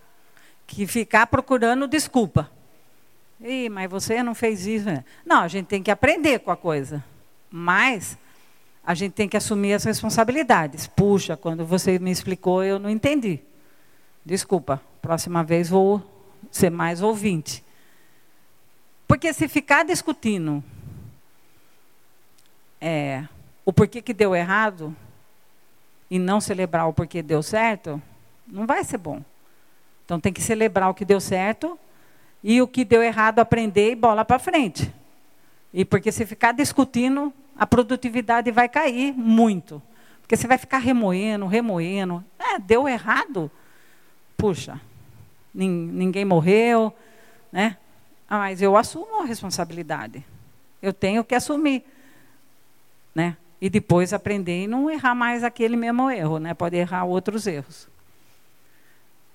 que 0.66 0.86
ficar 0.86 1.26
procurando 1.26 1.86
desculpa. 1.86 2.50
Ih, 3.40 3.68
mas 3.68 3.90
você 3.90 4.22
não 4.22 4.34
fez 4.34 4.66
isso. 4.66 4.86
Né? 4.86 5.04
Não, 5.24 5.42
a 5.42 5.48
gente 5.48 5.66
tem 5.66 5.82
que 5.82 5.90
aprender 5.90 6.40
com 6.40 6.50
a 6.50 6.56
coisa. 6.56 7.04
Mas 7.50 8.16
a 8.84 8.94
gente 8.94 9.12
tem 9.12 9.28
que 9.28 9.36
assumir 9.36 9.74
as 9.74 9.84
responsabilidades. 9.84 10.86
Puxa, 10.86 11.36
quando 11.36 11.64
você 11.64 11.98
me 11.98 12.10
explicou, 12.10 12.64
eu 12.64 12.78
não 12.78 12.90
entendi. 12.90 13.40
Desculpa, 14.24 14.80
próxima 15.00 15.42
vez 15.42 15.68
vou 15.68 16.11
ser 16.50 16.70
mais 16.70 17.00
ouvinte. 17.00 17.64
Porque 19.06 19.32
se 19.32 19.46
ficar 19.48 19.84
discutindo 19.84 20.62
é, 22.80 23.24
o 23.64 23.72
porquê 23.72 24.02
que 24.02 24.14
deu 24.14 24.34
errado 24.34 24.94
e 26.10 26.18
não 26.18 26.40
celebrar 26.40 26.88
o 26.88 26.92
porquê 26.92 27.22
deu 27.22 27.42
certo, 27.42 28.00
não 28.46 28.66
vai 28.66 28.84
ser 28.84 28.98
bom. 28.98 29.22
Então 30.04 30.18
tem 30.18 30.32
que 30.32 30.42
celebrar 30.42 30.90
o 30.90 30.94
que 30.94 31.04
deu 31.04 31.20
certo 31.20 31.78
e 32.42 32.60
o 32.60 32.66
que 32.66 32.84
deu 32.84 33.02
errado 33.02 33.38
aprender 33.38 33.92
e 33.92 33.94
bola 33.94 34.24
para 34.24 34.38
frente. 34.38 34.92
E 35.72 35.84
porque 35.84 36.10
se 36.12 36.26
ficar 36.26 36.52
discutindo, 36.52 37.32
a 37.56 37.66
produtividade 37.66 38.50
vai 38.50 38.68
cair 38.68 39.12
muito. 39.12 39.80
Porque 40.20 40.36
você 40.36 40.46
vai 40.46 40.58
ficar 40.58 40.78
remoendo, 40.78 41.46
remoendo. 41.46 42.24
É, 42.38 42.58
deu 42.58 42.88
errado. 42.88 43.50
Puxa, 44.36 44.80
ninguém 45.54 46.24
morreu, 46.24 46.92
né? 47.50 47.76
Ah, 48.28 48.38
mas 48.38 48.62
eu 48.62 48.76
assumo 48.76 49.22
a 49.22 49.26
responsabilidade. 49.26 50.24
Eu 50.80 50.92
tenho 50.92 51.22
que 51.22 51.34
assumir, 51.34 51.84
né? 53.14 53.36
E 53.60 53.68
depois 53.68 54.12
aprender 54.12 54.64
e 54.64 54.66
não 54.66 54.90
errar 54.90 55.14
mais 55.14 55.44
aquele 55.44 55.76
mesmo 55.76 56.10
erro, 56.10 56.38
né? 56.38 56.54
Pode 56.54 56.76
errar 56.76 57.04
outros 57.04 57.46
erros. 57.46 57.88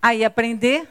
Aí 0.02 0.26
aprender, 0.26 0.88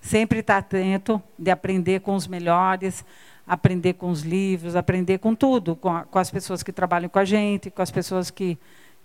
sempre 0.00 0.40
estar 0.40 0.58
atento 0.58 1.22
de 1.38 1.50
aprender 1.50 2.00
com 2.00 2.14
os 2.14 2.26
melhores, 2.26 3.04
aprender 3.46 3.94
com 3.94 4.10
os 4.10 4.22
livros, 4.22 4.76
aprender 4.76 5.18
com 5.18 5.34
tudo, 5.34 5.74
com, 5.74 5.88
a, 5.88 6.04
com, 6.04 6.18
as 6.18 6.30
pessoas 6.30 6.62
que 6.62 6.72
trabalham 6.72 7.08
com 7.08 7.18
a 7.18 7.24
gente, 7.24 7.70
com 7.70 7.80
as 7.80 7.90
pessoas 7.90 8.30
que, 8.30 8.58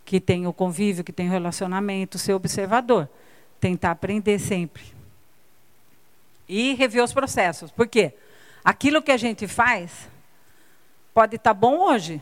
que 0.04 0.20
têm 0.20 0.45
o 0.45 0.54
convívio, 0.54 1.04
que 1.04 1.14
têm 1.14 1.30
o 1.30 1.32
relacionamento, 1.32 2.18
ser 2.18 2.34
observador. 2.34 3.08
tentar 3.60 3.91
aprender 3.91 4.39
sempre. 4.39 4.84
E 6.48 6.74
rever 6.74 7.04
os 7.04 7.14
processos. 7.14 7.72
Por 7.72 7.88
quê? 7.88 8.14
Aquilo 8.64 9.02
que 9.02 9.12
a 9.12 9.18
gente 9.18 9.48
faz 9.48 10.10
pode 11.14 11.36
estar 11.36 11.54
tá 11.54 11.54
bom 11.54 11.80
hoje, 11.80 12.22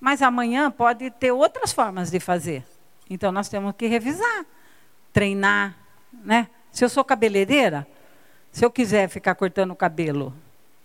mas 0.00 0.22
amanhã 0.22 0.70
pode 0.70 1.10
ter 1.10 1.32
outras 1.32 1.72
formas 1.72 2.10
de 2.10 2.20
fazer. 2.20 2.64
Então 3.08 3.32
nós 3.32 3.48
temos 3.48 3.74
que 3.76 3.86
revisar, 3.86 4.44
treinar, 5.12 5.76
né? 6.12 6.48
Se 6.70 6.84
eu 6.84 6.88
sou 6.88 7.04
cabeleireira, 7.04 7.86
se 8.52 8.64
eu 8.64 8.70
quiser 8.70 9.08
ficar 9.08 9.34
cortando 9.34 9.70
o 9.70 9.76
cabelo 9.76 10.34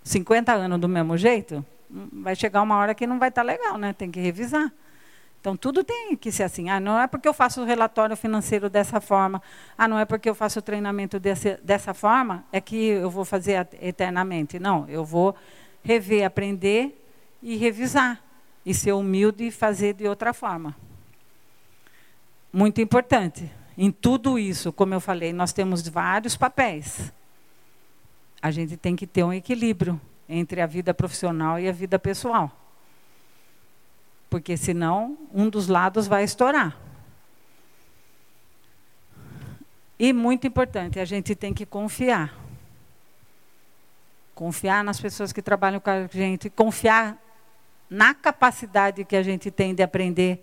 50 0.03 0.51
anos 0.51 0.79
do 0.79 0.87
mesmo 0.87 1.17
jeito, 1.17 1.65
hum, 1.89 2.07
vai 2.21 2.35
chegar 2.35 2.61
uma 2.61 2.77
hora 2.77 2.95
que 2.95 3.05
não 3.05 3.19
vai 3.19 3.29
estar 3.29 3.41
tá 3.41 3.47
legal, 3.47 3.77
né? 3.77 3.93
Tem 3.93 4.09
que 4.09 4.19
revisar. 4.19 4.71
Então, 5.41 5.57
tudo 5.57 5.83
tem 5.83 6.15
que 6.15 6.31
ser 6.31 6.43
assim. 6.43 6.69
Ah, 6.69 6.79
não 6.79 6.99
é 6.99 7.07
porque 7.07 7.27
eu 7.27 7.33
faço 7.33 7.63
o 7.63 7.65
relatório 7.65 8.15
financeiro 8.15 8.69
dessa 8.69 9.01
forma. 9.01 9.41
Ah, 9.75 9.87
não 9.87 9.97
é 9.97 10.05
porque 10.05 10.29
eu 10.29 10.35
faço 10.35 10.59
o 10.59 10.61
treinamento 10.61 11.19
desse, 11.19 11.57
dessa 11.63 11.95
forma, 11.95 12.45
é 12.51 12.61
que 12.61 12.75
eu 12.75 13.09
vou 13.09 13.25
fazer 13.25 13.67
eternamente. 13.81 14.59
Não, 14.59 14.87
eu 14.87 15.03
vou 15.03 15.35
rever, 15.83 16.25
aprender 16.25 17.03
e 17.41 17.57
revisar. 17.57 18.21
E 18.63 18.71
ser 18.71 18.91
humilde 18.91 19.47
e 19.47 19.51
fazer 19.51 19.95
de 19.95 20.07
outra 20.07 20.31
forma. 20.31 20.75
Muito 22.53 22.79
importante. 22.79 23.51
Em 23.75 23.89
tudo 23.89 24.37
isso, 24.37 24.71
como 24.71 24.93
eu 24.93 24.99
falei, 24.99 25.33
nós 25.33 25.51
temos 25.51 25.87
vários 25.87 26.37
papéis. 26.37 27.11
A 28.39 28.51
gente 28.51 28.77
tem 28.77 28.95
que 28.95 29.07
ter 29.07 29.23
um 29.23 29.33
equilíbrio 29.33 29.99
entre 30.29 30.61
a 30.61 30.67
vida 30.67 30.93
profissional 30.93 31.59
e 31.59 31.67
a 31.67 31.71
vida 31.71 31.97
pessoal 31.97 32.60
porque 34.31 34.55
senão 34.55 35.17
um 35.33 35.49
dos 35.49 35.67
lados 35.67 36.07
vai 36.07 36.23
estourar. 36.23 36.77
E 39.99 40.13
muito 40.13 40.47
importante, 40.47 41.01
a 41.01 41.05
gente 41.05 41.35
tem 41.35 41.53
que 41.53 41.65
confiar. 41.65 42.33
Confiar 44.33 44.85
nas 44.85 45.01
pessoas 45.01 45.33
que 45.33 45.41
trabalham 45.41 45.81
com 45.81 45.89
a 45.89 46.07
gente, 46.07 46.49
confiar 46.49 47.21
na 47.89 48.15
capacidade 48.15 49.03
que 49.03 49.17
a 49.17 49.21
gente 49.21 49.51
tem 49.51 49.75
de 49.75 49.83
aprender, 49.83 50.41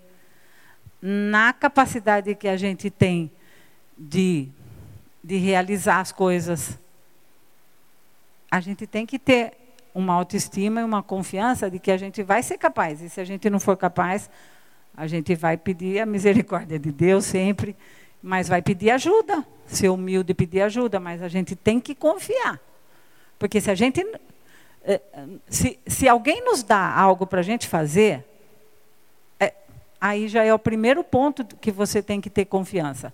na 1.01 1.51
capacidade 1.51 2.35
que 2.35 2.47
a 2.47 2.55
gente 2.55 2.91
tem 2.91 3.31
de, 3.97 4.49
de 5.23 5.35
realizar 5.37 5.99
as 5.99 6.11
coisas. 6.11 6.77
A 8.51 8.59
gente 8.59 8.85
tem 8.85 9.03
que 9.03 9.17
ter 9.17 9.58
uma 9.93 10.13
autoestima 10.13 10.81
e 10.81 10.83
uma 10.83 11.01
confiança 11.01 11.69
de 11.69 11.79
que 11.79 11.91
a 11.91 11.97
gente 11.97 12.23
vai 12.23 12.43
ser 12.43 12.57
capaz. 12.57 13.01
E 13.01 13.09
se 13.09 13.19
a 13.19 13.23
gente 13.23 13.49
não 13.49 13.59
for 13.59 13.75
capaz, 13.75 14.29
a 14.95 15.07
gente 15.07 15.35
vai 15.35 15.57
pedir 15.57 15.99
a 15.99 16.05
misericórdia 16.05 16.77
de 16.77 16.91
Deus 16.91 17.25
sempre, 17.25 17.75
mas 18.21 18.47
vai 18.47 18.61
pedir 18.61 18.91
ajuda, 18.91 19.45
ser 19.65 19.89
humilde 19.89 20.31
e 20.31 20.35
pedir 20.35 20.61
ajuda, 20.61 20.99
mas 20.99 21.21
a 21.21 21.27
gente 21.27 21.55
tem 21.55 21.79
que 21.79 21.95
confiar. 21.95 22.59
Porque 23.37 23.61
se 23.61 23.71
a 23.71 23.75
gente. 23.75 24.05
Eh, 24.83 25.01
se, 25.47 25.79
se 25.87 26.07
alguém 26.07 26.43
nos 26.43 26.63
dá 26.63 26.93
algo 26.93 27.25
para 27.25 27.39
a 27.39 27.43
gente 27.43 27.67
fazer, 27.67 28.25
é, 29.39 29.53
aí 29.99 30.27
já 30.27 30.43
é 30.43 30.53
o 30.53 30.59
primeiro 30.59 31.03
ponto 31.03 31.45
que 31.45 31.71
você 31.71 32.01
tem 32.01 32.19
que 32.19 32.29
ter 32.29 32.45
confiança. 32.45 33.13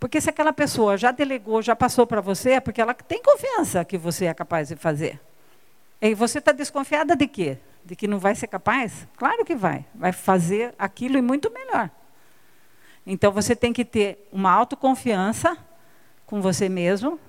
Porque 0.00 0.20
se 0.20 0.28
aquela 0.28 0.52
pessoa 0.52 0.98
já 0.98 1.12
delegou, 1.12 1.62
já 1.62 1.76
passou 1.76 2.06
para 2.06 2.20
você, 2.20 2.50
é 2.52 2.60
porque 2.60 2.80
ela 2.80 2.92
tem 2.92 3.22
confiança 3.22 3.84
que 3.84 3.96
você 3.96 4.26
é 4.26 4.34
capaz 4.34 4.68
de 4.68 4.76
fazer. 4.76 5.20
E 6.00 6.14
você 6.14 6.38
está 6.38 6.52
desconfiada 6.52 7.16
de 7.16 7.26
quê? 7.26 7.58
De 7.84 7.96
que 7.96 8.06
não 8.06 8.18
vai 8.18 8.34
ser 8.34 8.46
capaz? 8.46 9.06
Claro 9.16 9.44
que 9.44 9.54
vai. 9.54 9.84
Vai 9.94 10.12
fazer 10.12 10.74
aquilo 10.78 11.16
e 11.18 11.22
muito 11.22 11.50
melhor. 11.50 11.90
Então 13.06 13.30
você 13.30 13.54
tem 13.54 13.72
que 13.72 13.84
ter 13.84 14.28
uma 14.32 14.50
autoconfiança 14.50 15.56
com 16.26 16.40
você 16.40 16.68
mesmo, 16.68 17.20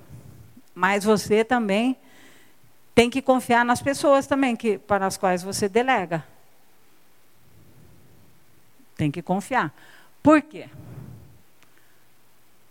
mas 0.73 1.03
você 1.03 1.43
também 1.43 1.97
tem 2.93 3.09
que 3.09 3.21
confiar 3.21 3.65
nas 3.65 3.81
pessoas 3.81 4.25
também 4.25 4.55
que, 4.55 4.77
para 4.77 5.05
as 5.05 5.17
quais 5.17 5.43
você 5.43 5.67
delega. 5.67 6.23
Tem 8.95 9.11
que 9.11 9.21
confiar. 9.21 9.73
Por 10.23 10.41
quê? 10.41 10.69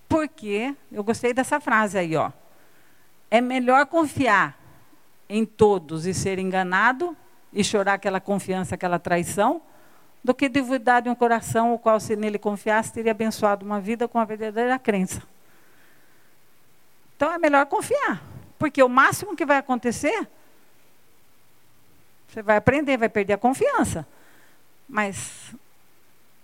Porque, 0.08 0.74
eu 0.90 1.04
gostei 1.04 1.34
dessa 1.34 1.60
frase 1.60 1.98
aí, 1.98 2.16
ó. 2.16 2.32
É 3.30 3.40
melhor 3.40 3.84
confiar 3.86 4.58
em 5.34 5.44
todos 5.44 6.06
e 6.06 6.14
ser 6.14 6.38
enganado 6.38 7.16
e 7.52 7.64
chorar 7.64 7.94
aquela 7.94 8.20
confiança, 8.20 8.76
aquela 8.76 9.00
traição, 9.00 9.60
do 10.22 10.32
que 10.32 10.48
duvidar 10.48 11.02
de 11.02 11.08
um 11.08 11.14
coração 11.14 11.74
o 11.74 11.78
qual, 11.78 11.98
se 11.98 12.14
nele 12.14 12.38
confiasse, 12.38 12.92
teria 12.92 13.10
abençoado 13.10 13.66
uma 13.66 13.80
vida 13.80 14.06
com 14.06 14.16
a 14.16 14.24
verdadeira 14.24 14.78
crença. 14.78 15.24
Então 17.16 17.32
é 17.32 17.38
melhor 17.38 17.66
confiar, 17.66 18.22
porque 18.60 18.80
o 18.80 18.88
máximo 18.88 19.34
que 19.34 19.44
vai 19.44 19.56
acontecer, 19.56 20.28
você 22.28 22.40
vai 22.40 22.56
aprender, 22.56 22.96
vai 22.96 23.08
perder 23.08 23.32
a 23.32 23.38
confiança. 23.38 24.06
Mas 24.88 25.52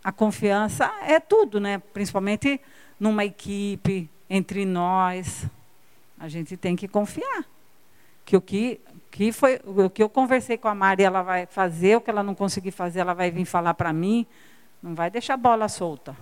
a 0.03 0.11
confiança 0.11 0.93
é 1.03 1.21
tudo, 1.21 1.61
né? 1.61 1.79
Principalmente 1.79 2.61
numa 2.99 3.25
equipe, 3.25 4.11
entre 4.29 4.65
nós. 4.65 5.47
A 6.19 6.29
gente 6.29 6.57
tem 6.57 6.75
que 6.75 6.89
confiar 6.89 7.45
que 8.31 8.37
o 8.37 8.41
que, 8.41 8.81
que 9.11 9.33
foi 9.33 9.61
o 9.65 9.91
que 9.91 10.03
eu 10.03 10.09
conversei 10.09 10.57
com 10.57 10.69
a 10.69 10.75
Mari, 10.75 11.03
ela 11.03 11.23
vai 11.23 11.47
fazer, 11.47 11.97
o 11.97 12.01
que 12.01 12.11
ela 12.11 12.23
não 12.23 12.35
conseguir 12.35 12.71
fazer, 12.71 13.01
ela 13.01 13.15
vai 13.15 13.31
vir 13.31 13.45
falar 13.45 13.75
para 13.75 13.93
mim, 13.93 14.25
não 14.81 14.95
vai 14.95 15.11
deixar 15.11 15.35
a 15.35 15.37
bola 15.37 15.69
solta. 15.69 16.17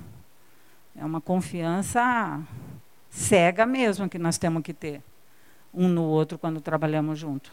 É 0.96 1.04
uma 1.04 1.20
confiança 1.20 2.40
cega 3.10 3.66
mesmo 3.66 4.08
que 4.08 4.18
nós 4.18 4.38
temos 4.38 4.62
que 4.62 4.72
ter 4.72 5.02
um 5.72 5.86
no 5.86 6.02
outro 6.04 6.38
quando 6.38 6.60
trabalhamos 6.60 7.18
junto. 7.18 7.52